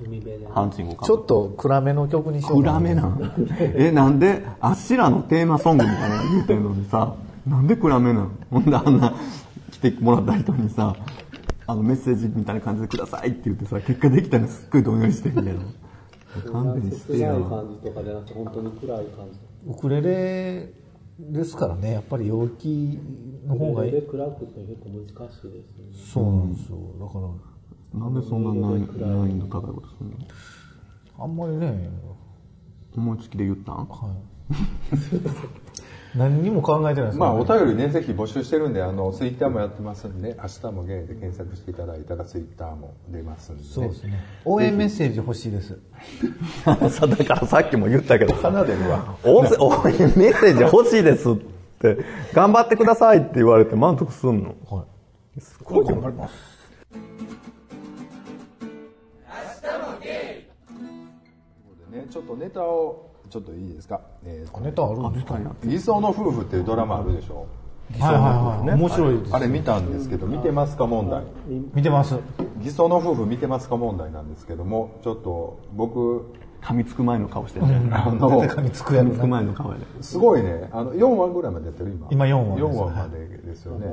[0.01, 0.47] 海辺で。
[0.47, 1.05] ハンチングか。
[1.05, 2.61] ちょっと暗めの曲にしよう。
[2.61, 3.19] 暗めなん
[3.59, 9.13] え、なんで、あっしらのテーマソングみたいなの言うてんのにさ、なんで暗めなんほんであんな
[9.71, 10.95] 来てもらった人にさ、
[11.67, 15.57] あのメッセージみたいな感じでくださいって言ってさ、結果できたらすっごいどんよりしてんだよ。
[16.41, 17.45] 勘弁して切ないよ。
[17.45, 19.39] 感じとかじゃなくて、本当に暗い感じ。
[19.67, 20.73] ウクレレ
[21.19, 22.99] ですからね、やっぱり陽気
[23.45, 23.91] の方がいい。
[23.91, 25.61] で暗くって結構難しいですよね。
[26.13, 26.77] そうなんですよ。
[26.99, 30.17] だから、なんでそんな難易難易度高いことするの
[31.17, 31.89] あんまりね、
[32.97, 33.75] 思いつきで言ったん？
[33.75, 33.87] はい。
[36.15, 44.23] 何にも考えてないですまあお便りねぜひ募集してるんであのツイッターもやってますんで明日もゲイで検索していただいたらツイッターも出ますんで、ね、そうですね。
[44.45, 45.77] 応援メッセージ欲しいです。
[46.89, 51.35] さだからさっきも言ったけどさ、鼻出るわおせおメッセージ欲しいですっ
[51.81, 51.97] て、
[52.33, 54.55] 頑張ってくださいって言われて満足すんの？
[54.69, 54.85] は
[55.35, 55.41] い。
[55.41, 56.54] すごい頑張ります。
[61.95, 65.39] ねちょっとネタをちょっといいですか、えーネタあるんですか？
[65.63, 67.47] 理想の夫婦っていうドラマあるでしょ？
[67.99, 68.19] はいは
[68.63, 68.79] いはい。
[68.79, 69.35] 面白いです。
[69.35, 71.23] あれ見たんですけど見てますか問題？
[71.73, 72.15] 見てます。
[72.61, 76.25] 偽装の夫婦見てますか問題なんですけどもちょっと僕
[76.61, 77.89] 噛みつく前の顔してるね。
[77.91, 79.27] あの手につくや噛みつくつな。
[79.27, 79.85] 前の顔やで。
[80.01, 83.87] すごいねあの4話ぐらいまでやってる今今4話です4話までですよね、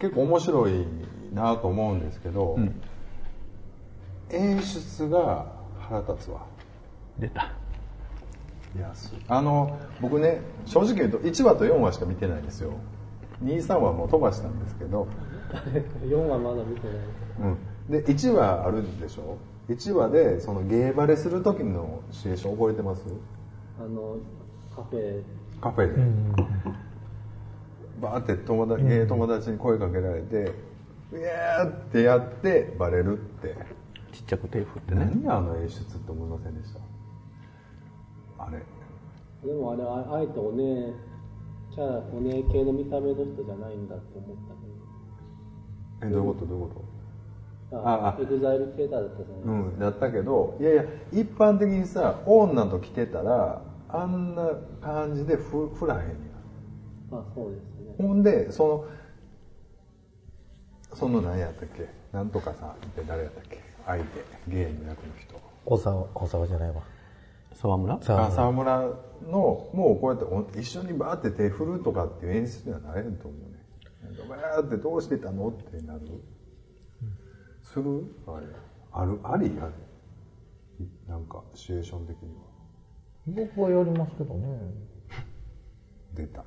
[0.00, 0.84] 結構面白い
[1.32, 2.58] なと思うんですけど、
[4.30, 5.55] 演出が
[5.88, 6.46] 腹立つわ。
[7.18, 7.52] 出た。
[8.76, 8.78] い。
[8.78, 12.74] やすあの僕ね正直言うと1話と4話しか見てないんですよ。
[13.42, 15.06] 23話もう飛ばしたんですけど、
[16.02, 16.96] 4話まだ見てない。
[17.40, 17.58] うん、
[17.90, 23.02] で1話あるんでしょ？1話でそのゲーバレする時のシチュエーション覚えてます？
[23.78, 24.16] あの、
[24.74, 25.22] カフェ、
[25.60, 26.02] カフェで、
[28.00, 30.52] バーって友達、友達に声かけられて
[31.12, 33.54] 「うやー!」ってやってバレるって
[34.16, 35.10] ちっちゃく手振ってね。
[35.22, 38.44] 何あの演出って思いませんでした？
[38.44, 38.62] あれ。
[39.46, 40.92] でもあれ、ああえてお姉、
[41.74, 44.36] キャラ、お姉系の見た目の人じゃないんだって思っ
[46.00, 46.46] たけえどういうこと？
[46.46, 46.80] どういうこ
[47.72, 47.78] ど。
[47.78, 54.50] ああエグザイル系だったじゃとないうんだったけどいやいや一般的にさ女と来てたらあんな
[54.80, 56.16] 感じでふ振らへんねん。
[57.14, 57.94] あ、そうですね。
[57.98, 58.84] ほんでその
[60.94, 61.88] その何やったっけ？
[62.12, 63.65] なんとかさんって誰やったっけ？
[63.86, 65.40] 相手ゲームの役の人。
[65.64, 66.82] 大沢、大沢じゃないわ。
[67.54, 67.98] 沢村？
[68.02, 68.90] 沢村。
[69.30, 73.56] のもうこうやってお一緒にバーって手振るとかっていう演出にはなれんと思うね。
[74.28, 76.00] バーってどうしてたのってなる、
[77.62, 78.04] する？
[78.26, 78.46] あれ。
[78.92, 79.50] あるあり？
[79.58, 79.72] あれ？
[81.08, 83.46] なんかシチュエーション的には。
[83.48, 84.58] 僕はやりますけどね。
[86.14, 86.44] 出た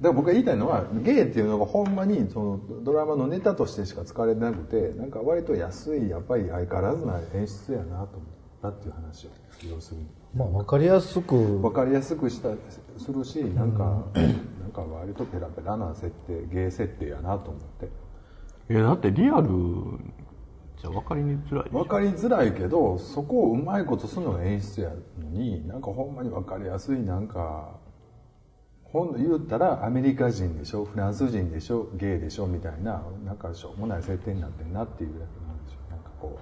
[0.00, 8.28] だから僕が言いたいのはゲイっていうのがほんまにそのドラマのネタとしてしか使われてなくてなんか割と安いやっぱり相変わらずな演出やなと思っ
[8.62, 9.30] たっていう話を
[9.70, 10.06] 要するに。
[10.34, 12.50] まあ、わかりやすく、分かりやすくした
[12.98, 14.04] するしなんか、
[14.60, 17.88] なんか割とペラペラな設定ゲイ設定やなと思って。
[18.70, 19.48] いや、だってリアル
[20.78, 27.78] じゃ分かりにづらい分かりづらいけどそこをうまいことするのが演出やのになんかほんまに分かりやすいなんか
[28.96, 36.38] ほん言ったらアメリカ人でしょフランス人でしょゲイでしょみたいななんかしょうもない設定になってんなっていうだけなんでしょなんかこ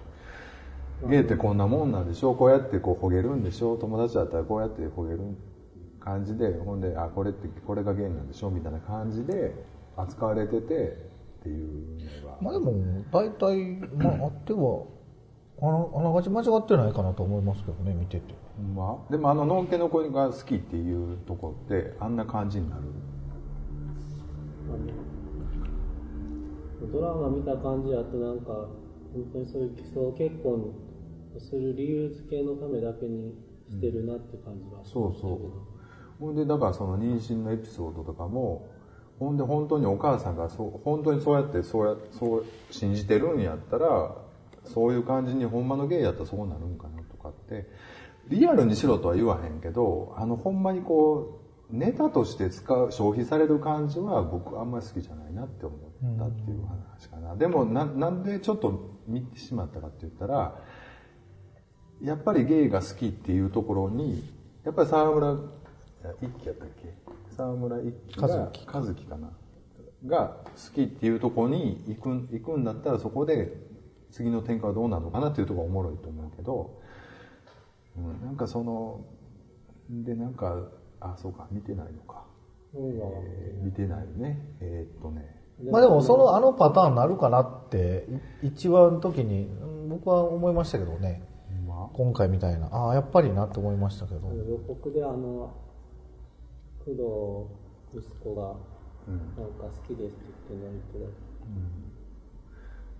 [1.02, 5.18] うゲイってこんなもんなんでしょこうやってこうほげるんでしょ友達だったらこうやってほげる
[5.98, 9.52] 感じでほんであこれってこれがゲイなんでしょみたいな感じで
[9.96, 12.36] 扱われててっていうのが。
[12.40, 12.72] まあでも、
[13.12, 14.84] 大体、まあ、あっては、
[15.68, 18.34] あの、あながち間違ってないかなと思いますけどね、見てて。
[18.74, 22.82] まあ、でもあののんけの子が好きっていうとこってあんな感じになる。
[26.92, 28.68] ドラマ見た感じやとなんか
[29.12, 30.72] 本当にそういう基礎結婚
[31.38, 33.34] する理由付けのためだけに
[33.68, 35.12] してるなって感じはしましたけど。
[35.12, 35.40] そうそう。
[36.20, 38.68] ほんでだからその妊娠のエピソードとかも
[39.18, 44.16] ほんで本当にお母さんがそう本当にそうやってそうやそう信じてるんやったら
[44.64, 47.68] そういう感じにほんまのゲイやったらそうなるんかなとかって
[48.28, 55.80] リアルにしろとは言わへんけどあのほんまにこうネタとして使う消費される感じは僕あんまり好きじゃないなって思っ
[56.18, 60.60] たっていう話かな、でもななんでちょっと見てしまったかって言ったら
[62.02, 64.22] やっぱりゲイが好きっていうところに
[64.64, 65.36] やっぱり沢村
[66.20, 66.94] 一輝やったっけ？
[67.34, 69.04] 沢村一輝が和樹。
[69.04, 69.30] かな？
[70.06, 73.56] が好きっていうところに行く行くんだったらそこで
[74.14, 76.80] 次の展開はどうなるのかなっていうところがおもろいと思うけど、
[77.98, 79.00] うん、なんかその
[79.90, 80.56] でなんか
[81.00, 82.24] あそうか見てないのか、
[82.74, 84.38] えー見てないね。
[84.60, 85.34] えーっとね。
[85.68, 88.06] まあでもそのあのパターンになるかなって
[88.42, 91.24] い一話の時にうん僕は思いましたけどね。
[91.66, 92.68] ま今回みたいな。
[92.68, 94.28] ああやっぱりなって思いましたけど。
[94.28, 95.52] 予告であの
[96.84, 97.50] 工
[97.92, 98.54] 藤息子が
[99.08, 100.98] なんか好きですって言ってるのを見て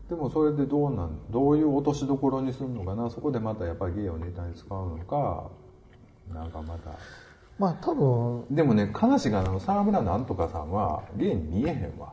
[0.09, 3.09] でもそれでどうなんどういう落としどころにするのかな？
[3.11, 5.51] そこでまたやっぱりゲイをネタに使うのか？
[6.33, 6.91] なんかまた。
[7.59, 8.45] まあ多分。
[8.51, 12.13] でもね悲しいがあの沢村なんとかさんはゲイに見えへんわ。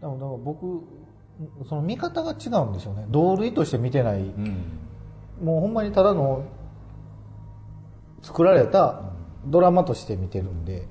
[0.00, 0.82] でもだから僕
[1.68, 3.06] その見方が違うんでしょうね。
[3.08, 4.22] 同類として見てない、
[5.42, 6.44] もうほんまにただの
[8.22, 9.02] 作られた
[9.46, 10.86] ドラマとして見てるんで、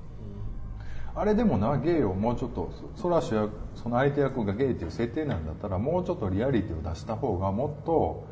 [1.16, 8.26] あれでもなゲイをもうちょっとそそら主役その相手役がゲイっていう設定なんだったらもうちょっとリアリティを出した方がもっと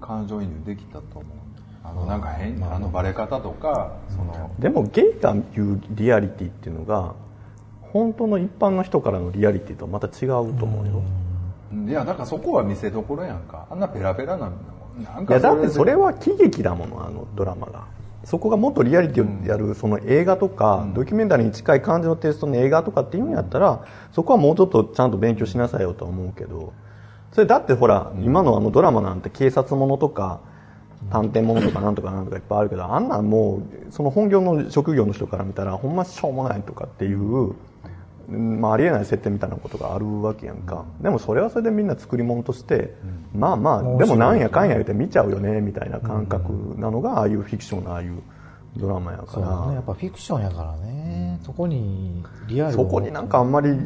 [0.00, 1.24] 感情移入できたと思う。
[1.84, 7.14] あのなんか変あのバレ方とかそのでもゲイが言うリアリティっていうのが
[7.80, 11.02] 本当の一般の人からのリアリティとはまた違うと思うよ、
[11.88, 13.66] いやだからそこは見せどころやんか。
[13.68, 15.02] あんなペラペラなんだもん。
[15.02, 17.84] なんいやだってそれはは喜劇だものあのドラマが
[18.24, 26.72] そこがもっとリアリティをやるその映画とか、ドキュメンタリーに近い感じのテイストの映画とかっていうんやったらそこはもうちょっとちゃんと勉強しなさいよとは思うけど
[27.32, 30.40] それだってほら、今のあのドラマなんて警察ものとか
[31.10, 37.56] 探偵ものとかなんとかなんとかいっぱいあるけどあんなんもうその本業の職業の人から見たらほんましょうもないとかっていう、うん
[38.28, 42.94] まあ、ありえない設定みたいなことがあるわけやんか、でもそれはそれでみんな作り物として、
[43.34, 48.22] まあまあでもなんやかんや言って見ちゃうよねみたいな感覚なのがああいうフィクションのああいう
[48.76, 49.66] ドラマやかそうだね。
[49.68, 52.80] やらっぱフィクションやからね、そこにリアル。
[52.80, 53.76] をそこになんかあんまり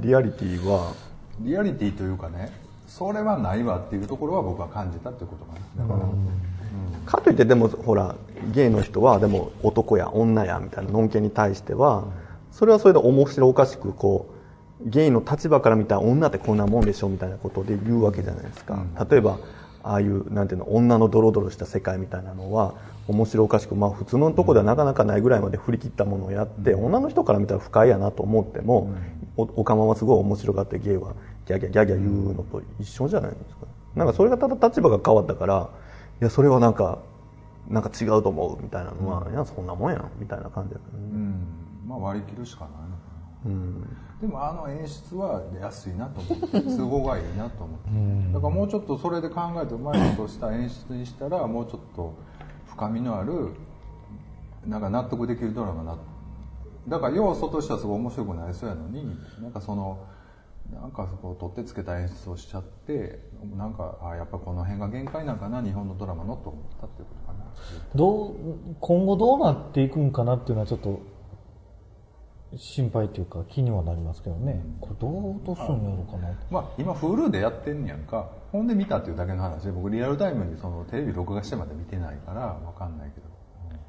[0.00, 0.92] リアリティは
[1.40, 2.52] リアリティというかね
[2.86, 5.86] それはないわっていうところは僕は感じたってことかな。
[5.86, 6.08] だから、
[7.06, 8.14] かといってでもほら
[8.52, 12.04] ゲイの人はでも男や女やみたいなのんけに対しては
[12.52, 14.32] それはそれで面白おかしくこ
[14.84, 19.38] うゲイの立場から見たら女ってこんなもんでしょみたいなことで言うわけじゃないですか、例えば
[19.82, 22.74] ああいうなんていうの女のドロドロした世界みたいなのは
[23.08, 28.92] 面白おかしく、まあ、普通のとこではなかなかないぐらいまで振り切ったものをやって、女の人から見たら不快やなと思っても、
[29.36, 31.14] おおかまはすごい面白がってゲイは
[31.46, 33.66] ギャギャギャギャ言うのと一緒じゃないですか。
[33.96, 35.68] なんかそれがただ立場が変わったから
[36.20, 36.98] いやそれはなんか
[37.68, 40.82] なんか違うと思うみたいなのは、いやそんなもんやんみたいな感じだね。
[40.94, 41.46] うん
[41.92, 43.12] まあ割り切るしかないのか
[43.44, 52.14] な、でもあの演出は安いなと思って都合がいいなと思って、だからもうちょっとそれで考えてうまいことした演出にしたらもうちょっと
[52.66, 53.50] 深みのある
[54.66, 55.98] なんか納得できるドラマな
[56.88, 59.04] だから要素としてはすごい面白くなりそうやのに
[59.40, 60.06] なんかその
[60.72, 63.20] なんかそこ取ってつけた演出をしちゃって
[63.56, 67.44] なんかあやっぱこの辺が限界なんかな日本のドラマのと思ったっていうことかな。
[67.94, 68.34] どう
[68.80, 71.00] 今後どうなっていくんかなっていうのはちょっと
[72.56, 76.28] 心配っていうか気にはなりますけどね、これどう落とすんやろうかな。
[76.50, 78.30] まあ今 Hulu でやってんねやんか。
[78.52, 83.26] ほんで見たっていうだけの話で僕リアルタイムにそのテレビ録画してまで見てないからわかんないけど。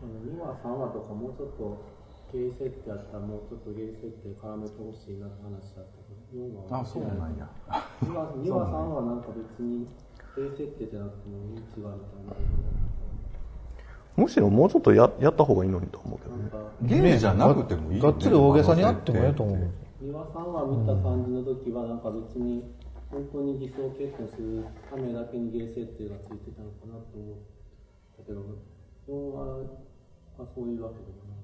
[0.04, 1.82] 2話3話とかもうちょっと
[2.34, 7.48] ゲイ設定やったらもうちょっとゲイ設定絡めてほしいなって話だったけど4話はあそうなんや。
[8.04, 9.88] 2話 ,2 話3話なんか別に
[10.36, 12.36] ゲイ設定じゃなくてもいい違うみたいな
[14.16, 17.02] むしろもうちょっとややった方がいいのにと思うけどね。
[17.02, 19.72] ゲイじゃなくてもいいよ、ね、がっつり大げさにあってもええと思う。
[20.04, 22.64] 2話3話見た感じの時はなんか別に
[23.10, 27.38] 本当に偽装結婚するためだけにゲイ設定がついてたのかなと思っ
[28.18, 28.42] たけど
[29.08, 29.46] 4話
[30.38, 31.44] はそういうわけでもない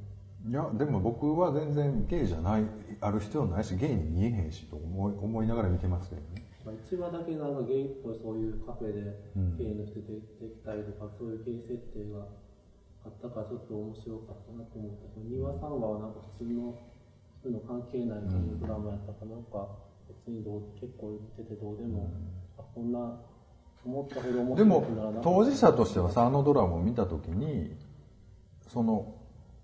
[0.50, 2.64] いやでも僕は全然ゲイじゃない
[3.02, 6.46] ある必要ないしゲイに見えへんしと思い思いながら見てますけどね。
[6.66, 9.16] まあ、1話だけなんかゲイっぽいそういうカフェで
[9.58, 12.28] ゲイの人出てきたりとか、そういうゲイ設定が
[13.10, 16.78] あったからちょっと面白かったなと思ったけど2話3話はなんか普通の
[17.42, 18.22] そういうの関係ない
[18.62, 19.66] ドラマやったかなんか
[20.06, 22.10] 別にどう結構言っててどうでも、
[22.58, 22.92] あこん。
[22.92, 23.18] な
[23.86, 27.72] 思ったほど面でも白くならなかった当事者としてはさあのドラマを見た時に
[28.68, 29.14] その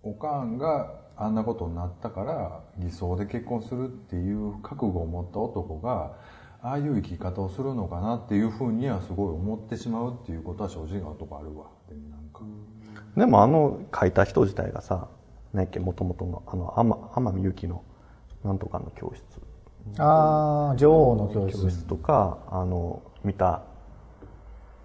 [0.03, 6.13] おかんがあんなことになったから偽装で結婚するっていう覚悟を持った男が
[6.61, 11.65] ああいう生き方をするのかなっていうふうにはすごい思ってしまうっていうことは正直なとこあるわ。
[11.87, 12.41] でもなんか、
[13.15, 15.07] でもあの書いた人自体がさ
[15.53, 17.83] 何やっけもともとのあの天天海祐希の
[18.43, 19.23] なんとかの教室。
[19.99, 21.63] ああ、女王の教室。
[21.63, 23.63] 教室とかあの見た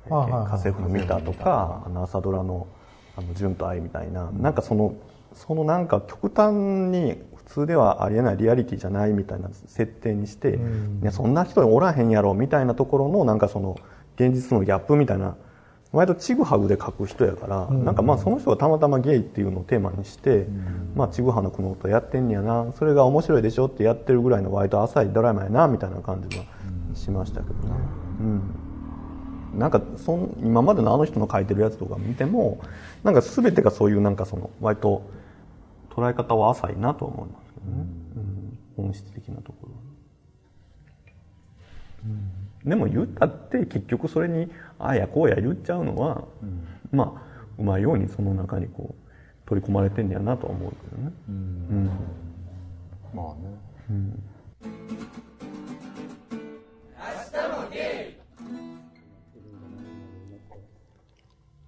[0.08, 2.66] あはいはい家政婦の見たとかあの朝ドラの
[3.16, 4.94] 「あの純と愛」みたいな、なんかその
[5.34, 6.54] そのなんか極端
[6.90, 10.58] に普通ではありえないリアリティじゃないみたいな設定にして、
[11.02, 13.76] いやそんな人おらへんやろみたいなところのなんかその
[14.16, 15.36] 現実のギャップみたいな
[15.92, 20.46] 割とちぐはぐで書く人やから、なんかまあその人がたまたまゲイっていうのをテーマにして、
[20.94, 26.44] まあちぐはの苦悩とやってんねやなそれが面白いでしょってやってるぐらいの割と浅いドラマやなみたいな感じは
[26.94, 27.74] しましたけどね。
[28.20, 28.42] うん。
[29.58, 32.60] なんかそん今までのあの人の書いてるやつとか見ても
[33.02, 35.10] なんか全てがそういうなんかその割と
[35.90, 37.86] 捉え方は浅いなとは思いますけどね、
[38.78, 38.84] うん。
[38.84, 39.78] 本質的なところは、
[42.04, 42.68] うん。
[42.68, 46.24] でも言ったって結局それにああやこうや言っちゃうのは、
[46.90, 51.90] まあうまいようにその中にこう取り込まれてんねやなとは思うけどね、うん。
[53.14, 53.70] まあね。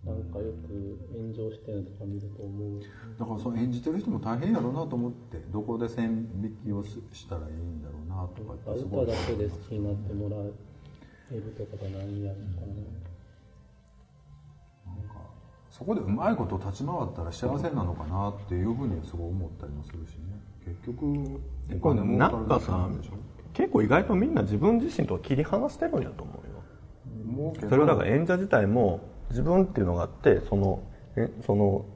[0.05, 2.81] なんかよく炎上してるのとか見ると思う。
[3.19, 10.37] だからその演じてる人も大変やろうなと思ってどこで線引きをししたらいいんだろうなとかってすごい歌だけで好きになってもら
[11.33, 13.03] えるとかがないんやろうかな
[15.71, 20.39] そこでうまいこと立ち回ったら幸せなのかなっていうふうにはすごい思ったりもするしね。
[20.65, 21.41] 結局
[21.75, 23.13] お金儲なんかさなんでしょ。
[23.55, 27.69] 結構意外とみんな自分自身とは切り離してるんやと思うよ。
[27.69, 30.83] それはだから演者自体も自分っていうのがあってその
[31.17, 31.87] えその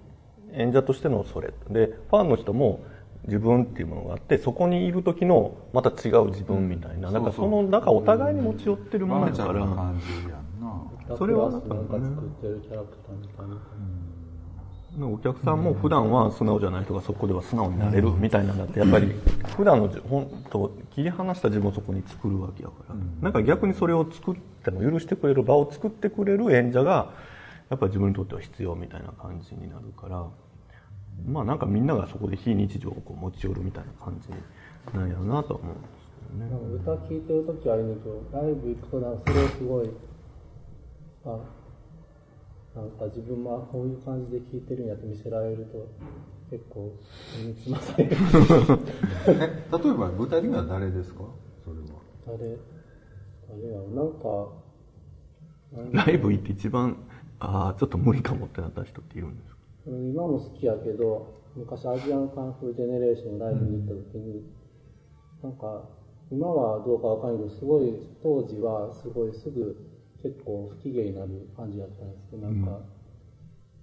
[0.53, 1.53] 演者としてのそれ。
[1.69, 2.81] でファンの人も
[3.27, 9.93] 自分っていうものがあってそこにいる時のまた違う自分みたいな、なんかそのなんかお互いに持ち寄ってるものバーチャルやか
[11.09, 11.79] らそれはなんか作っ
[12.41, 13.47] てるキャラクターみたい
[15.01, 19.13] なお客さんも普段は素直じゃない人がそこでは素直になれるみたいなんだってやっぱり
[19.57, 27.13] 普段のじ本当切り離した自分をそこに作るわけやから、なんか逆にそれを作っても許してくれる場を作ってくれる演者が
[27.69, 30.27] やっぱり自分にとっては必要みたいな感じになるから
[31.25, 34.29] まあなんかみんながそこで非日常をこう持ち寄るみたいな感じ
[34.97, 36.51] なんやろうなとは思うんですけどね。
[36.51, 39.91] なんか歌聴いてる時はいいんだけどライブ行くとなんかそれをすごい
[41.25, 41.39] あ
[42.77, 45.89] なんか自分もこういう感じで聴いてるんやって見せられると
[46.51, 46.93] 結構
[47.39, 48.17] 身につまされる
[49.27, 49.39] え
[49.73, 51.25] 例えば舞台には誰ですか
[51.65, 51.87] それは
[52.27, 52.57] 誰
[53.49, 56.97] 誰やなんかライブ行って一番
[57.41, 59.43] ああちょっと無理かもってなった人っているんで
[59.87, 64.43] 今も好きやけど昔アジアンカンフージェネレーションライブに行った時に、
[65.43, 65.85] なんか
[66.31, 69.77] 今はどうかわかんないけどすごい当時はすごいすぐ
[70.23, 72.81] 結構不機嫌になる感じだったんですけどなんか、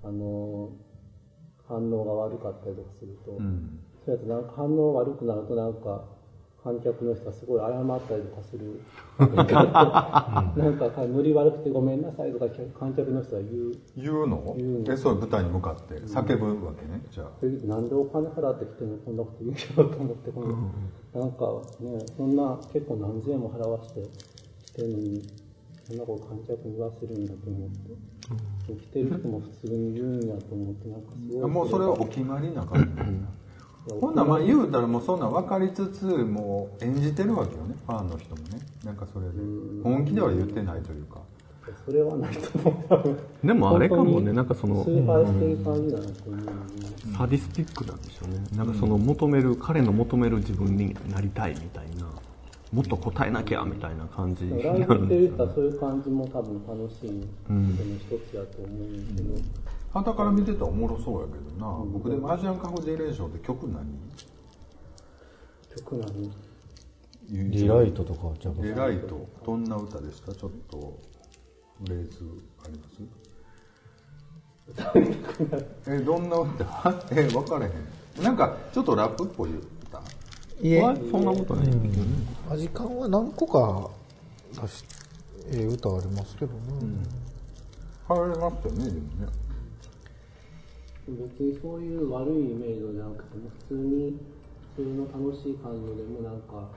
[0.03, 0.69] あの
[1.65, 3.37] 反応が悪かったりとかすると、
[4.05, 6.03] そうやってなんか反応悪くなるとなんか
[6.63, 8.79] 観客の人がすごい謝ったりとかする。
[9.19, 12.45] なんかノリ悪くてごめんなさいとか
[12.79, 13.73] 観客の人が言う。
[13.97, 14.55] 言うの？
[14.57, 14.93] 言うの。
[14.93, 17.31] えそう舞台に向かって叫ぶわけねじゃあ。
[17.41, 20.47] えなんでお金払ってきてもこんなこと言うけどと思ってこの、
[21.21, 24.01] なんかねそんな結構何千円も払わして
[24.65, 25.21] 来てるのに
[25.83, 31.51] そんなこと観客に言わせるんだと思って、来てる人も普通に言うんやと思ってなんかすごい。
[31.51, 32.87] もうそれはお決まりな感じ
[33.89, 38.59] ほんならまあ言うたらもうそんなん分かりつつもう演じてるわけよねファンの人もね。
[38.83, 39.33] なんかそれで。
[39.83, 41.19] 本気では言ってないというか。
[41.85, 43.13] それはないと思
[43.43, 43.47] う。
[43.47, 48.43] でもあれかもねなんかその崇拝してる感じだなと思うよね、サディスティックなんでしょうね。
[48.55, 52.07] なんかその求める彼の求める自分になりたいみたいな。
[52.73, 59.35] もっと答えなきゃみたいな感じになるんでそういう感じも多分楽しいその一つやと思うんだけど、
[59.93, 63.85] はたから見てたらおもろそうやけどな、僕でもアジアンカフジェネレーションって曲何？
[65.77, 66.31] 曲何？
[67.51, 69.27] リライトとかじゃあエライト。
[69.45, 70.33] どんな歌でした？
[70.33, 70.99] ちょっと
[71.83, 72.25] フレーズ
[72.65, 72.83] ありま
[75.85, 75.89] す？
[75.91, 76.95] えどんな歌？
[77.11, 78.23] え分かれへん。
[78.23, 80.01] なんかちょっとラップっぽい歌？
[80.61, 80.81] いえ。
[80.81, 81.67] わそんなことない、
[82.49, 83.89] アジカンは何個か
[84.61, 84.83] 出し
[85.51, 86.59] ええ歌ありますけどね、
[88.07, 89.27] 入れましたよねでもね
[91.07, 94.19] 別にそういう悪いイメージじゃなくても普通に
[94.75, 96.69] 普通の楽しい感じのでもなんか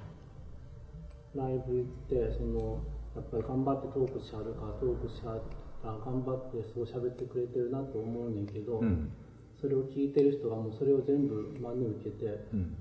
[1.34, 2.80] ライブ行ってその
[3.14, 5.38] やっぱり頑張ってトークしはるからトークしは
[5.84, 9.12] あ頑張ってそう喋ってくれてるなと思うねんけど、うん。
[9.60, 12.76] それを聞いてる人がもうそれを全部真に受けて、うん。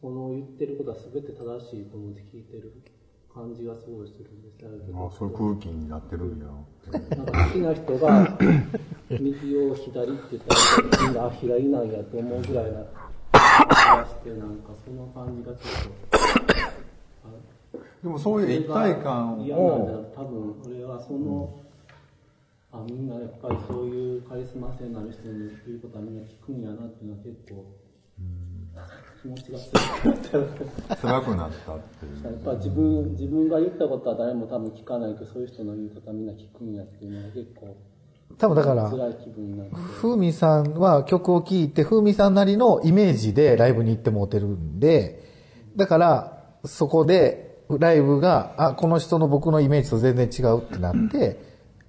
[0.00, 2.72] その言ってることは全て正しいと思って聞いてる
[3.38, 4.64] 感じがすごいするんです。
[4.64, 6.46] よあそういう空気になってるんや。
[6.90, 8.38] なんか好きな人が
[9.10, 12.80] 右を左って言ったらみんなあ左なんやと思うぐらいな
[13.30, 16.18] 気がしてなんかその感じがちょっと。
[17.24, 21.60] あでもそういう一体感嫌なんだを多分俺はその、
[22.72, 27.64] あみんなやっぱりそういうカリスマ性のある人に言うことはみんな聞くんやなっていうのは結構
[29.22, 29.58] 気持ちが
[30.96, 32.20] 辛くなったってい。
[32.20, 37.76] う やっぱ自分自分が言ったことは誰も多分聞かないけどそういう人の言うことはみんな聞くんやっていうのが結構
[38.36, 45.24] 多分だから、ふみさんは曲を聴いて、ふみさんなりのイメージでライブに行ってもうてるんで、
[45.76, 51.40] だから、そこで、ライブが、あ、この人の僕のイメージと全然違うってなって、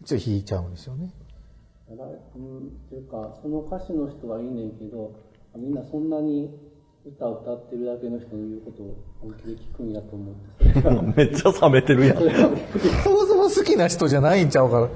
[0.05, 1.11] ちょっと弾いちゃうんですよね。
[2.36, 2.57] うん。
[2.59, 5.13] っていうかその歌手の人はいいねんけど
[5.55, 6.49] みんなそんなに
[7.06, 12.18] 歌を歌ってるだけの人の言うことを本気で聞くんやと思ってそれがめっちゃ冷めてるやん。
[13.04, 14.89] そもそも好きな人じゃないんちゃうから。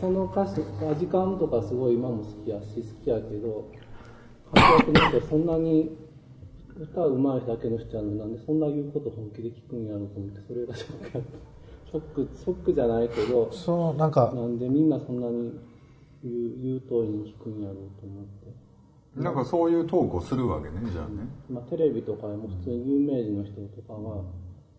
[0.00, 0.60] その歌手
[0.96, 3.70] 時間とかすごい今も好きやし好きやけど
[4.52, 5.96] 活躍の人そんなに
[6.76, 11.48] 歌うまいだけの人やのになんでそんな言うこと本気で聞くんやろうと思ってそれがショックやった
[11.90, 15.58] ショックショックじゃないけどその、なんか、なんでみんなそんなに
[16.22, 18.37] 言う言う通りに聞くんやろうと思って。
[19.22, 21.28] なんかそういうトークをするわけねじゃあね。
[21.50, 24.22] まあ、テレビとかでも普通に有名人の人とかは、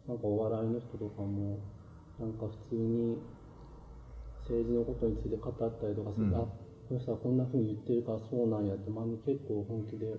[0.08, 1.58] なんかお笑いの人とかも、
[2.20, 3.18] なんか普通に
[4.42, 6.36] 政治のことについて語ったりとかする、うん。
[6.36, 10.18] あ、この人はこんな風に言ってるからそうなんやって、まあ、結構本気で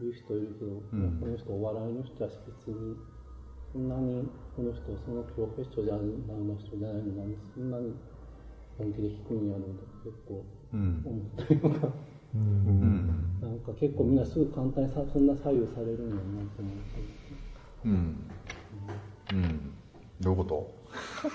[0.00, 1.20] 言う人いるけど、ん。
[1.20, 2.96] この人お笑いの人やし別に、
[3.72, 4.24] そんなに
[4.56, 7.92] この人、そのプロフェッショナルな人じゃないのに、そんなに
[8.78, 11.02] 本気で聞くんやろうと結構うん。
[11.04, 11.86] 思ったりとか。
[11.86, 12.17] うん
[13.40, 17.18] なんか結構みんなすぐ簡単にさそんな左右されるんやなと思って。
[17.84, 18.16] うん。
[19.32, 19.72] うん。
[20.20, 20.74] どういうこ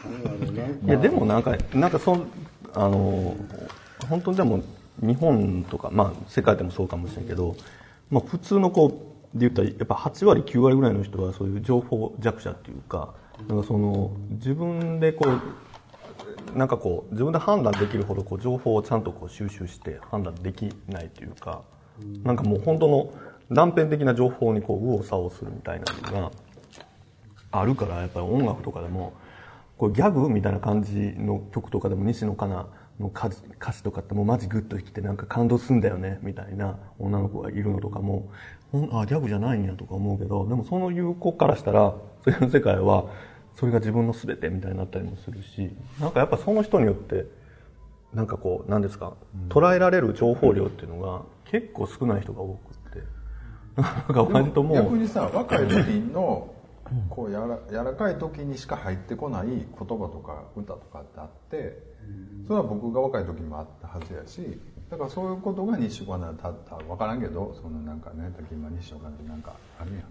[0.09, 2.27] なんやろうなんかいや、でもなんか、なんかそん、
[2.73, 3.35] あの、
[4.09, 4.63] 本当にでも、
[5.01, 7.55] 日本とか、まあ、世界でもそうかもしれないけど、
[8.09, 8.95] まあ、普通の子で
[9.47, 13.13] 言ったら、やっぱ8割、9割ぐらいの人はそういう情報弱者っていうか、
[13.47, 15.41] なんかその、自分でこう、
[16.55, 21.61] なんかこう、自分で判断できるほど、こう、情報をちゃんとこう収集して判断できないというか、
[22.23, 23.13] なんかもう本当の
[23.51, 26.31] 断片的な情報にこう、右往左往するみたいなのが、
[27.53, 29.13] あるからやっぱり音楽とかでも
[29.77, 32.67] こうギャグみたいな感じの曲とかでも西野カナ
[32.99, 33.29] の歌
[33.71, 38.29] 詞とかってもうマジグッときてなんか感動すんだよねみたいな女の子がいるのとかも
[38.91, 43.05] あギャグじゃないんやとか思うけどでもその言う子からしたらそれの世界は
[43.55, 47.25] それが自分の全てみたいになったりもするしなんかやっぱその人によって
[48.13, 49.13] なんかこう何ですか
[49.49, 56.53] 捉えられる情報量っていうのが結構少ない人が多くってなんか割ともう逆にさ若い時の
[57.09, 61.79] こうやら柔らかい時にしか入ってこない言葉とか歌とかってあって
[62.47, 70.03] それは僕が若い時にもあったはずやしだからそういうことが西岡なたった分からんけどそのなんかね時今西岡ってなんかあるやん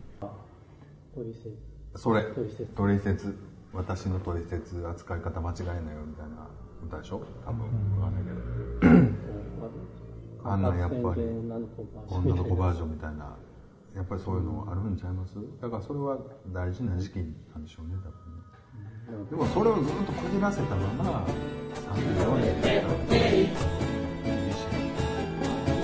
[1.97, 2.23] それ。
[2.23, 3.37] 取説取説
[3.73, 6.49] 私の取説扱い方間違いないよみたいな
[6.87, 7.23] 歌でしょ？
[7.47, 7.67] 多分。
[7.95, 8.31] 分かんないけ
[8.87, 10.51] ど。
[10.51, 11.01] あんなんやっぱり。
[11.01, 11.67] 女の
[12.45, 13.37] 子バージョンみたいな。
[13.95, 15.35] やっぱりそういうのあるんちゃいます？
[15.61, 16.19] だからそれは
[16.53, 19.31] 大事な時期なんでしょうね多分ね。
[19.31, 21.27] でもそれをずっとこじらせたまま
[21.95, 23.53] 34年。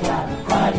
[0.09, 0.79] やっぱり